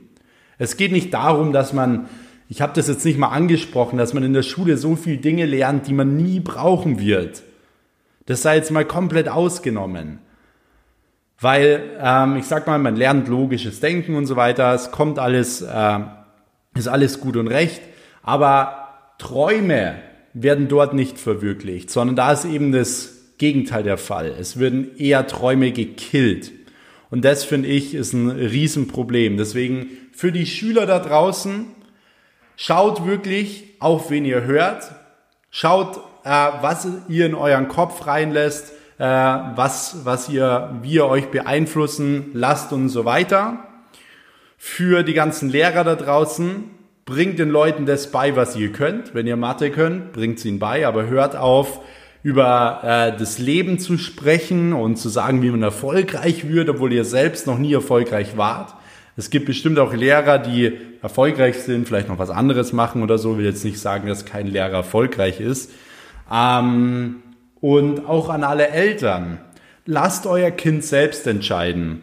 Es 0.57 0.75
geht 0.75 0.91
nicht 0.91 1.13
darum, 1.13 1.53
dass 1.53 1.71
man, 1.71 2.09
ich 2.49 2.61
habe 2.61 2.73
das 2.75 2.89
jetzt 2.89 3.05
nicht 3.05 3.17
mal 3.17 3.29
angesprochen, 3.29 3.97
dass 3.97 4.13
man 4.13 4.23
in 4.23 4.33
der 4.33 4.43
Schule 4.43 4.77
so 4.77 4.97
viele 4.97 5.17
Dinge 5.17 5.45
lernt, 5.45 5.87
die 5.87 5.93
man 5.93 6.17
nie 6.17 6.41
brauchen 6.41 6.99
wird. 6.99 7.43
Das 8.25 8.41
sei 8.41 8.57
jetzt 8.57 8.71
mal 8.71 8.85
komplett 8.85 9.29
ausgenommen. 9.29 10.19
Weil, 11.41 11.97
ähm, 12.01 12.37
ich 12.37 12.45
sag 12.45 12.67
mal, 12.67 12.79
man 12.79 12.95
lernt 12.95 13.27
logisches 13.27 13.79
Denken 13.79 14.15
und 14.15 14.25
so 14.25 14.35
weiter, 14.35 14.73
es 14.73 14.91
kommt 14.91 15.19
alles, 15.19 15.61
äh, 15.61 15.99
ist 16.75 16.87
alles 16.87 17.19
gut 17.19 17.37
und 17.37 17.47
recht, 17.47 17.81
aber 18.23 19.15
Träume 19.17 19.95
werden 20.33 20.67
dort 20.67 20.93
nicht 20.93 21.17
verwirklicht, 21.17 21.89
sondern 21.89 22.15
da 22.15 22.33
ist 22.33 22.45
eben 22.45 22.71
das 22.71 23.15
Gegenteil 23.37 23.83
der 23.83 23.97
Fall. 23.97 24.35
Es 24.39 24.59
werden 24.59 24.97
eher 24.97 25.25
Träume 25.27 25.71
gekillt. 25.71 26.51
Und 27.09 27.25
das 27.25 27.43
finde 27.43 27.69
ich 27.69 27.95
ist 27.95 28.13
ein 28.13 28.29
Riesenproblem. 28.29 29.37
Deswegen 29.37 29.87
für 30.11 30.31
die 30.31 30.45
Schüler 30.45 30.85
da 30.85 30.99
draußen, 30.99 31.65
schaut 32.55 33.05
wirklich 33.05 33.63
auf, 33.79 34.11
wen 34.11 34.25
ihr 34.25 34.43
hört. 34.43 34.91
Schaut, 35.49 35.97
äh, 36.23 36.29
was 36.61 36.87
ihr 37.07 37.25
in 37.25 37.33
euren 37.33 37.69
Kopf 37.69 38.05
reinlässt, 38.05 38.73
äh, 38.99 39.03
was, 39.03 40.01
was 40.03 40.29
ihr, 40.29 40.77
wie 40.81 40.95
ihr 40.95 41.05
euch 41.05 41.31
beeinflussen 41.31 42.31
lasst 42.33 42.71
und 42.73 42.89
so 42.89 43.05
weiter. 43.05 43.65
Für 44.57 45.03
die 45.03 45.13
ganzen 45.13 45.49
Lehrer 45.49 45.83
da 45.83 45.95
draußen, 45.95 46.65
bringt 47.05 47.39
den 47.39 47.49
Leuten 47.49 47.85
das 47.85 48.11
bei, 48.11 48.35
was 48.35 48.55
ihr 48.55 48.71
könnt. 48.71 49.15
Wenn 49.15 49.25
ihr 49.25 49.37
Mathe 49.37 49.71
könnt, 49.71 50.11
bringt 50.11 50.37
es 50.37 50.45
ihnen 50.45 50.59
bei, 50.59 50.85
aber 50.85 51.07
hört 51.07 51.35
auf, 51.35 51.81
über 52.21 52.81
äh, 52.83 53.17
das 53.17 53.39
Leben 53.39 53.79
zu 53.79 53.97
sprechen 53.97 54.73
und 54.73 54.97
zu 54.97 55.07
sagen, 55.07 55.41
wie 55.41 55.49
man 55.49 55.63
erfolgreich 55.63 56.49
wird, 56.49 56.69
obwohl 56.69 56.91
ihr 56.91 57.05
selbst 57.05 57.47
noch 57.47 57.57
nie 57.57 57.73
erfolgreich 57.73 58.35
wart. 58.35 58.75
Es 59.15 59.29
gibt 59.29 59.45
bestimmt 59.45 59.79
auch 59.79 59.93
Lehrer, 59.93 60.37
die 60.37 60.77
erfolgreich 61.01 61.57
sind, 61.59 61.87
vielleicht 61.87 62.09
noch 62.09 62.19
was 62.19 62.29
anderes 62.29 62.73
machen 62.73 63.01
oder 63.01 63.17
so. 63.17 63.31
Ich 63.31 63.37
will 63.37 63.45
jetzt 63.45 63.63
nicht 63.63 63.79
sagen, 63.79 64.07
dass 64.07 64.25
kein 64.25 64.47
Lehrer 64.47 64.77
erfolgreich 64.77 65.39
ist. 65.39 65.71
Ähm, 66.31 67.23
und 67.61 68.07
auch 68.07 68.29
an 68.29 68.43
alle 68.43 68.69
Eltern. 68.69 69.39
Lasst 69.85 70.27
euer 70.27 70.51
Kind 70.51 70.83
selbst 70.83 71.25
entscheiden. 71.27 72.01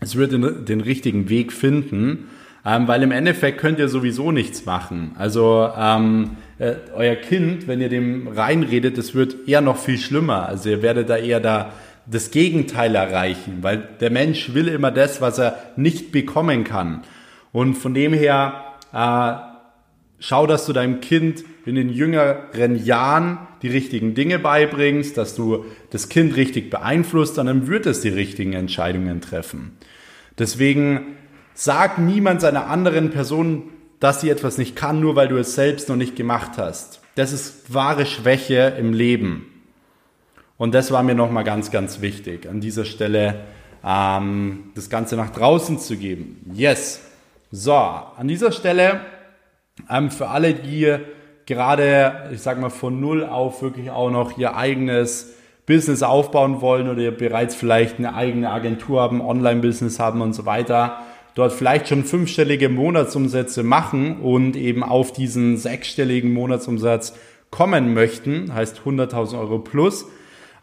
Es 0.00 0.16
wird 0.16 0.32
den, 0.32 0.64
den 0.64 0.80
richtigen 0.80 1.28
Weg 1.28 1.52
finden. 1.52 2.28
Ähm, 2.64 2.86
weil 2.88 3.02
im 3.02 3.10
Endeffekt 3.10 3.58
könnt 3.58 3.78
ihr 3.78 3.88
sowieso 3.88 4.32
nichts 4.32 4.66
machen. 4.66 5.12
Also 5.16 5.70
ähm, 5.78 6.36
äh, 6.58 6.74
euer 6.94 7.16
Kind, 7.16 7.66
wenn 7.68 7.80
ihr 7.80 7.88
dem 7.88 8.28
reinredet, 8.28 8.98
das 8.98 9.14
wird 9.14 9.48
eher 9.48 9.62
noch 9.62 9.78
viel 9.78 9.96
schlimmer. 9.96 10.46
Also 10.46 10.68
ihr 10.68 10.82
werdet 10.82 11.08
da 11.08 11.16
eher 11.16 11.40
da 11.40 11.72
das 12.06 12.30
Gegenteil 12.30 12.94
erreichen, 12.94 13.58
weil 13.62 13.88
der 14.00 14.10
Mensch 14.10 14.52
will 14.52 14.68
immer 14.68 14.90
das, 14.90 15.20
was 15.20 15.38
er 15.38 15.58
nicht 15.76 16.12
bekommen 16.12 16.64
kann. 16.64 17.02
Und 17.52 17.76
von 17.76 17.94
dem 17.94 18.12
her 18.12 18.64
äh, 18.92 19.49
schau, 20.20 20.46
dass 20.46 20.66
du 20.66 20.72
deinem 20.72 21.00
Kind 21.00 21.44
in 21.66 21.74
den 21.74 21.88
jüngeren 21.88 22.82
Jahren 22.82 23.38
die 23.62 23.68
richtigen 23.68 24.14
Dinge 24.14 24.38
beibringst, 24.38 25.16
dass 25.16 25.34
du 25.34 25.64
das 25.90 26.08
Kind 26.08 26.36
richtig 26.36 26.70
beeinflusst, 26.70 27.36
dann 27.36 27.66
wird 27.66 27.86
es 27.86 28.00
die 28.00 28.08
richtigen 28.08 28.52
Entscheidungen 28.52 29.20
treffen. 29.20 29.76
Deswegen 30.38 31.16
sag 31.54 31.98
niemand 31.98 32.40
seiner 32.40 32.68
anderen 32.68 33.10
Person, 33.10 33.64
dass 33.98 34.20
sie 34.20 34.30
etwas 34.30 34.56
nicht 34.56 34.76
kann, 34.76 35.00
nur 35.00 35.16
weil 35.16 35.28
du 35.28 35.36
es 35.36 35.54
selbst 35.54 35.88
noch 35.88 35.96
nicht 35.96 36.16
gemacht 36.16 36.52
hast. 36.56 37.00
Das 37.16 37.32
ist 37.32 37.74
wahre 37.74 38.06
Schwäche 38.06 38.74
im 38.78 38.94
Leben. 38.94 39.46
Und 40.56 40.74
das 40.74 40.90
war 40.90 41.02
mir 41.02 41.14
nochmal 41.14 41.44
ganz, 41.44 41.70
ganz 41.70 42.00
wichtig, 42.00 42.48
an 42.48 42.60
dieser 42.60 42.84
Stelle 42.84 43.40
ähm, 43.84 44.70
das 44.74 44.88
Ganze 44.90 45.16
nach 45.16 45.30
draußen 45.30 45.78
zu 45.78 45.96
geben. 45.96 46.50
Yes. 46.54 47.00
So, 47.50 47.74
an 47.74 48.28
dieser 48.28 48.52
Stelle 48.52 49.00
ähm, 49.88 50.10
für 50.10 50.28
alle, 50.28 50.54
die 50.54 50.96
gerade, 51.46 52.30
ich 52.32 52.42
sag 52.42 52.60
mal, 52.60 52.70
von 52.70 53.00
null 53.00 53.24
auf 53.24 53.62
wirklich 53.62 53.90
auch 53.90 54.10
noch 54.10 54.38
ihr 54.38 54.56
eigenes 54.56 55.34
Business 55.66 56.02
aufbauen 56.02 56.60
wollen 56.60 56.88
oder 56.88 57.00
ihr 57.00 57.16
bereits 57.16 57.54
vielleicht 57.54 57.98
eine 57.98 58.14
eigene 58.14 58.50
Agentur 58.50 59.00
haben, 59.00 59.20
Online-Business 59.20 59.98
haben 59.98 60.20
und 60.20 60.32
so 60.32 60.46
weiter, 60.46 60.98
dort 61.34 61.52
vielleicht 61.52 61.88
schon 61.88 62.04
fünfstellige 62.04 62.68
Monatsumsätze 62.68 63.62
machen 63.62 64.20
und 64.20 64.56
eben 64.56 64.82
auf 64.82 65.12
diesen 65.12 65.56
sechsstelligen 65.56 66.32
Monatsumsatz 66.32 67.14
kommen 67.50 67.94
möchten, 67.94 68.54
heißt 68.54 68.82
100.000 68.84 69.38
Euro 69.38 69.58
plus. 69.58 70.06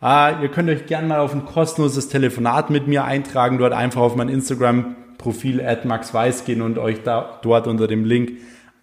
Äh, 0.01 0.41
ihr 0.41 0.49
könnt 0.49 0.69
euch 0.69 0.85
gerne 0.85 1.07
mal 1.07 1.19
auf 1.19 1.33
ein 1.33 1.45
kostenloses 1.45 2.09
Telefonat 2.09 2.69
mit 2.69 2.87
mir 2.87 3.03
eintragen, 3.03 3.57
dort 3.57 3.73
einfach 3.73 4.01
auf 4.01 4.15
mein 4.15 4.29
Instagram-Profil 4.29 5.61
at 5.61 5.85
maxweiss 5.85 6.45
gehen 6.45 6.61
und 6.61 6.77
euch 6.77 7.03
da, 7.03 7.39
dort 7.41 7.67
unter 7.67 7.87
dem 7.87 8.05
Link 8.05 8.31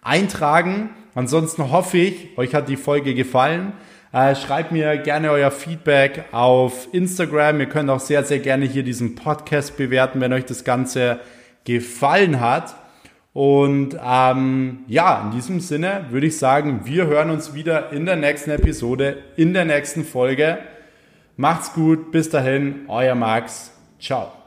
eintragen. 0.05 0.89
Ansonsten 1.13 1.71
hoffe 1.71 1.97
ich, 1.97 2.37
euch 2.37 2.53
hat 2.53 2.69
die 2.69 2.77
Folge 2.77 3.13
gefallen. 3.15 3.73
Äh, 4.13 4.35
schreibt 4.35 4.71
mir 4.71 4.97
gerne 4.97 5.31
euer 5.31 5.51
Feedback 5.51 6.25
auf 6.31 6.87
Instagram. 6.93 7.59
Ihr 7.59 7.65
könnt 7.65 7.89
auch 7.89 7.99
sehr, 7.99 8.23
sehr 8.23 8.39
gerne 8.39 8.65
hier 8.65 8.83
diesen 8.83 9.15
Podcast 9.15 9.75
bewerten, 9.75 10.21
wenn 10.21 10.31
euch 10.31 10.45
das 10.45 10.63
Ganze 10.63 11.19
gefallen 11.65 12.39
hat. 12.39 12.75
Und 13.33 13.97
ähm, 14.01 14.85
ja, 14.87 15.23
in 15.25 15.31
diesem 15.31 15.59
Sinne 15.59 16.05
würde 16.11 16.27
ich 16.27 16.37
sagen, 16.37 16.81
wir 16.85 17.07
hören 17.07 17.29
uns 17.29 17.53
wieder 17.53 17.91
in 17.91 18.05
der 18.05 18.15
nächsten 18.15 18.51
Episode, 18.51 19.17
in 19.35 19.53
der 19.53 19.65
nächsten 19.65 20.05
Folge. 20.05 20.59
Macht's 21.35 21.73
gut, 21.73 22.13
bis 22.13 22.29
dahin, 22.29 22.85
euer 22.87 23.15
Max. 23.15 23.73
Ciao. 23.99 24.44